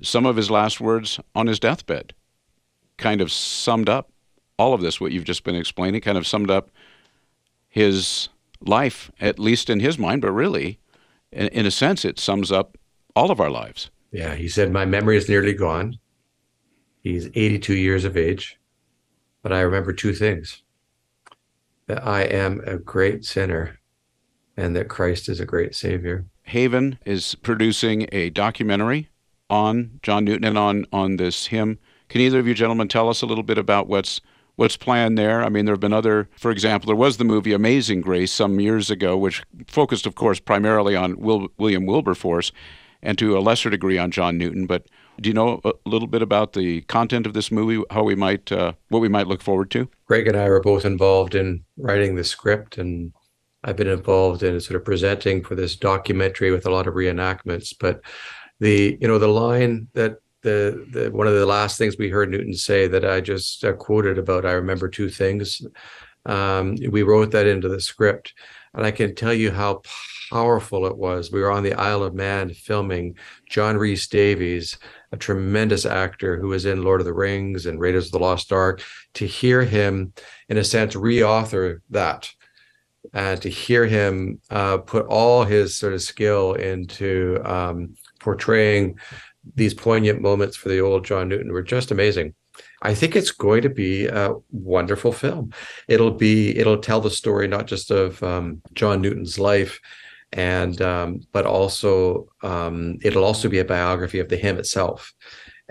some 0.01 0.25
of 0.25 0.35
his 0.35 0.51
last 0.51 0.79
words 0.79 1.19
on 1.33 1.47
his 1.47 1.59
deathbed 1.59 2.13
kind 2.97 3.21
of 3.21 3.31
summed 3.31 3.89
up 3.89 4.11
all 4.57 4.73
of 4.73 4.81
this, 4.81 5.01
what 5.01 5.11
you've 5.11 5.25
just 5.25 5.43
been 5.43 5.55
explaining, 5.55 6.01
kind 6.01 6.17
of 6.17 6.27
summed 6.27 6.51
up 6.51 6.69
his 7.67 8.29
life, 8.61 9.11
at 9.19 9.39
least 9.39 9.69
in 9.69 9.79
his 9.79 9.97
mind, 9.97 10.21
but 10.21 10.31
really, 10.31 10.79
in, 11.31 11.47
in 11.47 11.65
a 11.65 11.71
sense, 11.71 12.05
it 12.05 12.19
sums 12.19 12.51
up 12.51 12.77
all 13.15 13.31
of 13.31 13.39
our 13.39 13.49
lives. 13.49 13.89
Yeah, 14.11 14.35
he 14.35 14.47
said, 14.47 14.71
My 14.71 14.85
memory 14.85 15.17
is 15.17 15.27
nearly 15.27 15.53
gone. 15.53 15.97
He's 17.05 17.27
82 17.27 17.75
years 17.75 18.03
of 18.03 18.17
age, 18.17 18.59
but 19.43 19.53
I 19.53 19.59
remember 19.59 19.93
two 19.93 20.11
things 20.11 20.63
that 21.85 22.03
I 22.03 22.23
am 22.23 22.63
a 22.65 22.77
great 22.77 23.23
sinner 23.23 23.77
and 24.57 24.75
that 24.75 24.89
Christ 24.89 25.29
is 25.29 25.39
a 25.39 25.45
great 25.45 25.75
Savior. 25.75 26.25
Haven 26.41 26.97
is 27.05 27.35
producing 27.35 28.07
a 28.11 28.31
documentary 28.31 29.09
on 29.51 29.99
John 30.01 30.25
Newton 30.25 30.45
and 30.45 30.57
on, 30.57 30.87
on 30.91 31.17
this 31.17 31.45
hymn. 31.45 31.77
Can 32.09 32.21
either 32.21 32.39
of 32.39 32.47
you 32.47 32.55
gentlemen 32.55 32.87
tell 32.87 33.07
us 33.07 33.21
a 33.21 33.27
little 33.27 33.43
bit 33.43 33.59
about 33.59 33.87
what's 33.87 34.19
what's 34.55 34.75
planned 34.75 35.15
there? 35.15 35.43
I 35.43 35.49
mean, 35.49 35.65
there 35.65 35.75
have 35.75 35.79
been 35.79 35.93
other, 35.93 36.27
for 36.39 36.49
example, 36.49 36.87
there 36.87 36.95
was 36.95 37.17
the 37.17 37.23
movie 37.23 37.53
Amazing 37.53 38.01
Grace 38.01 38.31
some 38.31 38.59
years 38.59 38.89
ago, 38.89 39.15
which 39.15 39.43
focused, 39.67 40.07
of 40.07 40.15
course, 40.15 40.39
primarily 40.39 40.95
on 40.95 41.19
Will, 41.19 41.49
William 41.59 41.85
Wilberforce 41.85 42.51
and 43.03 43.15
to 43.19 43.37
a 43.37 43.41
lesser 43.41 43.69
degree 43.69 43.99
on 43.99 44.09
John 44.09 44.39
Newton. 44.39 44.65
But 44.65 44.87
do 45.19 45.29
you 45.29 45.33
know 45.33 45.61
a 45.63 45.73
little 45.85 46.07
bit 46.07 46.21
about 46.21 46.53
the 46.53 46.81
content 46.81 47.25
of 47.25 47.33
this 47.33 47.51
movie, 47.51 47.83
how 47.91 48.03
we 48.03 48.15
might, 48.15 48.51
uh, 48.51 48.73
what 48.89 48.99
we 48.99 49.09
might 49.09 49.27
look 49.27 49.41
forward 49.41 49.71
to? 49.71 49.89
Greg 50.05 50.27
and 50.27 50.37
I 50.37 50.49
were 50.49 50.61
both 50.61 50.85
involved 50.85 51.35
in 51.35 51.63
writing 51.77 52.15
the 52.15 52.23
script, 52.23 52.77
and 52.77 53.13
I've 53.63 53.75
been 53.75 53.87
involved 53.87 54.43
in 54.43 54.59
sort 54.59 54.79
of 54.79 54.85
presenting 54.85 55.43
for 55.43 55.55
this 55.55 55.75
documentary 55.75 56.51
with 56.51 56.65
a 56.65 56.71
lot 56.71 56.87
of 56.87 56.93
reenactments. 56.93 57.73
But 57.79 58.01
the, 58.59 58.97
you 59.01 59.07
know, 59.07 59.19
the 59.19 59.27
line 59.27 59.87
that 59.93 60.17
the, 60.41 60.85
the 60.91 61.11
one 61.11 61.27
of 61.27 61.33
the 61.33 61.45
last 61.45 61.77
things 61.77 61.97
we 61.97 62.09
heard 62.09 62.29
Newton 62.29 62.53
say 62.53 62.87
that 62.87 63.03
I 63.03 63.19
just 63.19 63.65
uh, 63.65 63.73
quoted 63.73 64.17
about, 64.17 64.45
I 64.45 64.51
remember 64.51 64.87
two 64.87 65.09
things. 65.09 65.65
Um, 66.25 66.75
we 66.89 67.03
wrote 67.03 67.31
that 67.31 67.47
into 67.47 67.67
the 67.67 67.81
script, 67.81 68.33
and 68.73 68.85
I 68.85 68.91
can 68.91 69.15
tell 69.15 69.33
you 69.33 69.51
how 69.51 69.81
powerful 70.29 70.85
it 70.85 70.97
was. 70.97 71.31
We 71.31 71.41
were 71.41 71.51
on 71.51 71.63
the 71.63 71.73
Isle 71.73 72.03
of 72.03 72.13
Man 72.13 72.53
filming 72.53 73.15
John 73.49 73.77
Rhys 73.77 74.07
Davies, 74.07 74.77
a 75.11 75.17
tremendous 75.17 75.85
actor 75.85 76.39
who 76.39 76.49
was 76.49 76.65
in 76.65 76.83
Lord 76.83 77.01
of 77.01 77.05
the 77.05 77.13
Rings 77.13 77.65
and 77.65 77.79
Raiders 77.79 78.07
of 78.07 78.11
the 78.13 78.19
Lost 78.19 78.51
Ark. 78.51 78.81
To 79.15 79.25
hear 79.25 79.63
him, 79.63 80.13
in 80.49 80.57
a 80.57 80.63
sense, 80.63 80.95
reauthor 80.95 81.79
that, 81.89 82.29
and 83.13 83.41
to 83.41 83.49
hear 83.49 83.85
him 83.85 84.41
uh, 84.49 84.77
put 84.79 85.05
all 85.07 85.43
his 85.43 85.75
sort 85.75 85.93
of 85.93 86.01
skill 86.01 86.53
into 86.53 87.39
um, 87.45 87.95
portraying 88.19 88.99
these 89.55 89.73
poignant 89.73 90.21
moments 90.21 90.57
for 90.57 90.69
the 90.69 90.79
old 90.79 91.05
John 91.05 91.29
Newton 91.29 91.51
were 91.51 91.61
just 91.61 91.91
amazing. 91.91 92.33
I 92.81 92.93
think 92.93 93.15
it's 93.15 93.31
going 93.31 93.61
to 93.63 93.69
be 93.69 94.07
a 94.07 94.33
wonderful 94.51 95.11
film. 95.11 95.53
It'll 95.87 96.11
be 96.11 96.57
it'll 96.57 96.79
tell 96.79 97.01
the 97.01 97.09
story 97.09 97.47
not 97.47 97.67
just 97.67 97.91
of 97.91 98.21
um, 98.23 98.61
John 98.73 99.01
Newton's 99.01 99.39
life, 99.39 99.79
and 100.33 100.81
um, 100.81 101.21
but 101.31 101.45
also 101.45 102.27
um, 102.43 102.97
it'll 103.01 103.23
also 103.23 103.49
be 103.49 103.59
a 103.59 103.65
biography 103.65 104.19
of 104.19 104.29
the 104.29 104.37
hymn 104.37 104.57
itself. 104.57 105.13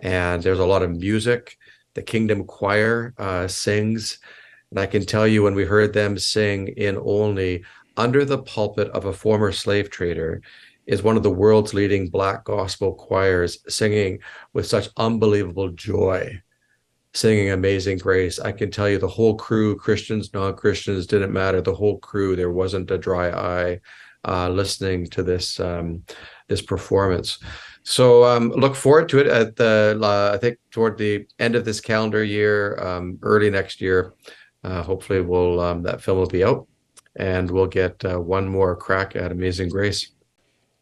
And 0.03 0.43
there's 0.43 0.59
a 0.59 0.67
lot 0.67 0.83
of 0.83 0.91
music. 0.91 1.57
The 1.95 2.03
Kingdom 2.03 2.45
Choir 2.45 3.15
uh, 3.19 3.47
sings, 3.47 4.19
and 4.71 4.81
I 4.81 4.87
can 4.87 5.05
tell 5.07 5.27
you 5.27 5.43
when 5.43 5.55
we 5.55 5.65
heard 5.65 5.93
them 5.93 6.19
sing 6.19 6.69
in 6.69 6.97
Olney 6.97 7.63
under 7.97 8.25
the 8.25 8.39
pulpit 8.39 8.89
of 8.89 9.05
a 9.05 9.13
former 9.13 9.53
slave 9.53 9.91
trader, 9.91 10.43
is 10.87 11.03
one 11.03 11.17
of 11.17 11.23
the 11.23 11.31
world's 11.31 11.75
leading 11.75 12.09
black 12.09 12.45
gospel 12.45 12.95
choirs 12.95 13.59
singing 13.69 14.19
with 14.53 14.67
such 14.67 14.89
unbelievable 14.97 15.71
joy 15.71 16.41
singing 17.15 17.51
amazing 17.51 17.97
grace 17.97 18.39
i 18.41 18.51
can 18.51 18.71
tell 18.71 18.89
you 18.89 18.99
the 18.99 19.09
whole 19.09 19.37
crew 19.37 19.77
christians 19.77 20.33
non-christians 20.35 21.07
didn't 21.07 21.33
matter 21.33 21.61
the 21.61 21.75
whole 21.75 21.99
crew 21.99 22.35
there 22.37 22.51
wasn't 22.51 22.91
a 22.91 22.99
dry 22.99 23.31
eye 23.31 23.81
uh, 24.25 24.49
listening 24.49 25.07
to 25.07 25.23
this 25.23 25.61
um, 25.61 26.03
this 26.49 26.63
performance. 26.63 27.39
So 27.85 28.25
um, 28.25 28.49
look 28.51 28.75
forward 28.75 29.09
to 29.11 29.19
it 29.19 29.27
at 29.27 29.57
the 29.57 29.99
uh, 30.03 30.35
i 30.35 30.39
think 30.39 30.57
toward 30.71 30.97
the 30.97 31.27
end 31.39 31.55
of 31.55 31.67
this 31.67 31.83
calendar 31.83 32.25
year 32.25 32.79
um, 32.83 33.19
early 33.23 33.51
next 33.51 33.81
year 33.81 34.15
uh, 34.65 34.83
hopefully 34.83 35.21
we'll 35.21 35.61
um, 35.61 35.83
that 35.83 36.01
film 36.01 36.19
will 36.19 36.27
be 36.27 36.43
out 36.43 36.67
and 37.17 37.51
we'll 37.51 37.67
get 37.67 38.03
uh, 38.07 38.19
one 38.19 38.49
more 38.49 38.75
crack 38.75 39.17
at 39.17 39.33
amazing 39.33 39.69
grace 39.69 40.14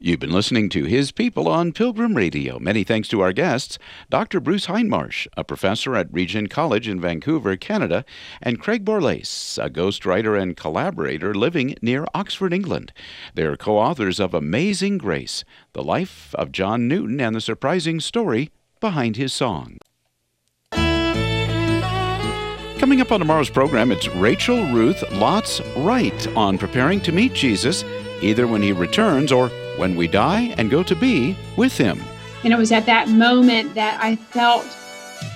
You've 0.04 0.18
been 0.18 0.32
listening 0.32 0.68
to 0.70 0.82
His 0.82 1.12
People 1.12 1.46
on 1.46 1.70
Pilgrim 1.70 2.16
Radio. 2.16 2.58
Many 2.58 2.82
thanks 2.82 3.06
to 3.10 3.20
our 3.20 3.32
guests, 3.32 3.78
Dr. 4.10 4.40
Bruce 4.40 4.66
Hindmarsh, 4.66 5.28
a 5.36 5.44
professor 5.44 5.94
at 5.94 6.12
Regent 6.12 6.50
College 6.50 6.88
in 6.88 7.00
Vancouver, 7.00 7.54
Canada, 7.54 8.04
and 8.42 8.58
Craig 8.58 8.84
Borlase, 8.84 9.64
a 9.64 9.70
ghostwriter 9.70 10.36
and 10.36 10.56
collaborator 10.56 11.32
living 11.32 11.76
near 11.80 12.04
Oxford, 12.16 12.52
England. 12.52 12.92
They're 13.36 13.56
co 13.56 13.78
authors 13.78 14.18
of 14.18 14.34
Amazing 14.34 14.98
Grace, 14.98 15.44
the 15.72 15.84
life 15.84 16.34
of 16.34 16.50
John 16.50 16.88
Newton 16.88 17.20
and 17.20 17.36
the 17.36 17.40
surprising 17.40 18.00
story 18.00 18.50
behind 18.80 19.14
his 19.14 19.32
song. 19.32 19.78
Coming 22.80 23.00
up 23.00 23.12
on 23.12 23.20
tomorrow's 23.20 23.50
program, 23.50 23.92
it's 23.92 24.08
Rachel 24.08 24.66
Ruth 24.72 25.04
Lotz 25.10 25.60
Wright 25.76 26.26
on 26.36 26.58
preparing 26.58 27.00
to 27.02 27.12
meet 27.12 27.34
Jesus, 27.34 27.84
either 28.20 28.48
when 28.48 28.62
he 28.62 28.72
returns 28.72 29.30
or 29.30 29.48
when 29.76 29.96
we 29.96 30.06
die 30.06 30.54
and 30.58 30.70
go 30.70 30.82
to 30.82 30.94
be 30.94 31.36
with 31.56 31.76
Him. 31.76 32.00
And 32.44 32.52
it 32.52 32.56
was 32.56 32.72
at 32.72 32.86
that 32.86 33.08
moment 33.08 33.74
that 33.74 33.98
I 34.02 34.16
felt 34.16 34.66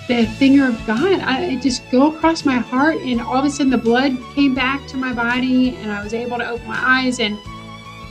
the 0.07 0.25
finger 0.25 0.65
of 0.65 0.85
God 0.85 1.19
I 1.19 1.57
just 1.57 1.89
go 1.91 2.13
across 2.15 2.45
my 2.45 2.55
heart, 2.55 2.97
and 2.97 3.21
all 3.21 3.37
of 3.37 3.45
a 3.45 3.49
sudden 3.49 3.69
the 3.69 3.77
blood 3.77 4.17
came 4.33 4.53
back 4.53 4.85
to 4.87 4.97
my 4.97 5.13
body, 5.13 5.75
and 5.77 5.91
I 5.91 6.03
was 6.03 6.13
able 6.13 6.37
to 6.37 6.47
open 6.47 6.67
my 6.67 6.79
eyes 6.81 7.19
and 7.19 7.37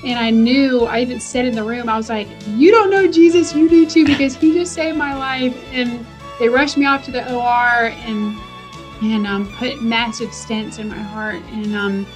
and 0.05 0.19
I 0.19 0.31
knew 0.31 0.85
I 0.85 1.01
even 1.01 1.19
said 1.19 1.47
in 1.47 1.55
the 1.55 1.65
room, 1.65 1.89
I 1.89 1.97
was 1.97 2.09
like, 2.09 2.29
"You 2.49 2.71
don't 2.71 2.91
know 2.91 3.11
Jesus, 3.11 3.55
you 3.55 3.69
do 3.69 3.87
too, 3.87 4.07
because 4.07 4.37
He 4.37 4.53
just 4.53 4.73
saved 4.73 4.97
my 4.97 5.15
life." 5.15 5.57
And 5.73 6.05
they 6.39 6.49
rushed 6.49 6.77
me 6.77 6.85
off 6.85 7.05
to 7.07 7.11
the 7.11 7.35
OR 7.35 7.93
and 8.07 8.39
and 9.03 9.27
um, 9.27 9.53
put 9.57 9.83
massive 9.83 10.31
stents 10.31 10.79
in 10.79 10.89
my 10.89 10.99
heart, 10.99 11.43
and 11.53 11.75
um, 11.75 12.07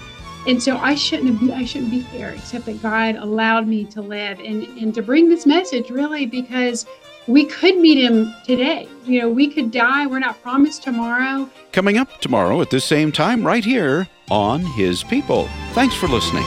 and 0.46 0.62
so 0.62 0.76
I 0.76 0.94
shouldn't 0.94 1.40
be 1.40 1.53
I 1.53 1.64
shouldn't 1.64 1.90
be 1.90 2.00
here 2.00 2.31
except 2.31 2.66
that 2.66 2.83
God 2.83 3.16
allowed 3.16 3.66
me 3.66 3.85
to 3.87 4.00
live 4.00 4.38
and 4.40 4.64
and 4.79 4.94
to 4.94 5.03
bring 5.03 5.29
this 5.29 5.46
message 5.46 5.90
really 5.90 6.26
because 6.26 6.87
we 7.26 7.44
could 7.44 7.76
meet 7.76 8.03
him 8.03 8.35
today. 8.44 8.88
You 9.05 9.20
know, 9.20 9.29
we 9.29 9.48
could 9.48 9.70
die. 9.70 10.07
We're 10.07 10.18
not 10.18 10.42
promised 10.42 10.83
tomorrow. 10.83 11.48
Coming 11.72 11.96
up 11.96 12.20
tomorrow 12.20 12.61
at 12.61 12.70
this 12.70 12.85
same 12.85 13.12
time 13.12 13.46
right 13.46 13.64
here 13.64 14.09
on 14.31 14.62
His 14.62 15.05
People. 15.05 15.48
Thanks 15.72 15.94
for 15.94 16.09
listening. 16.09 16.44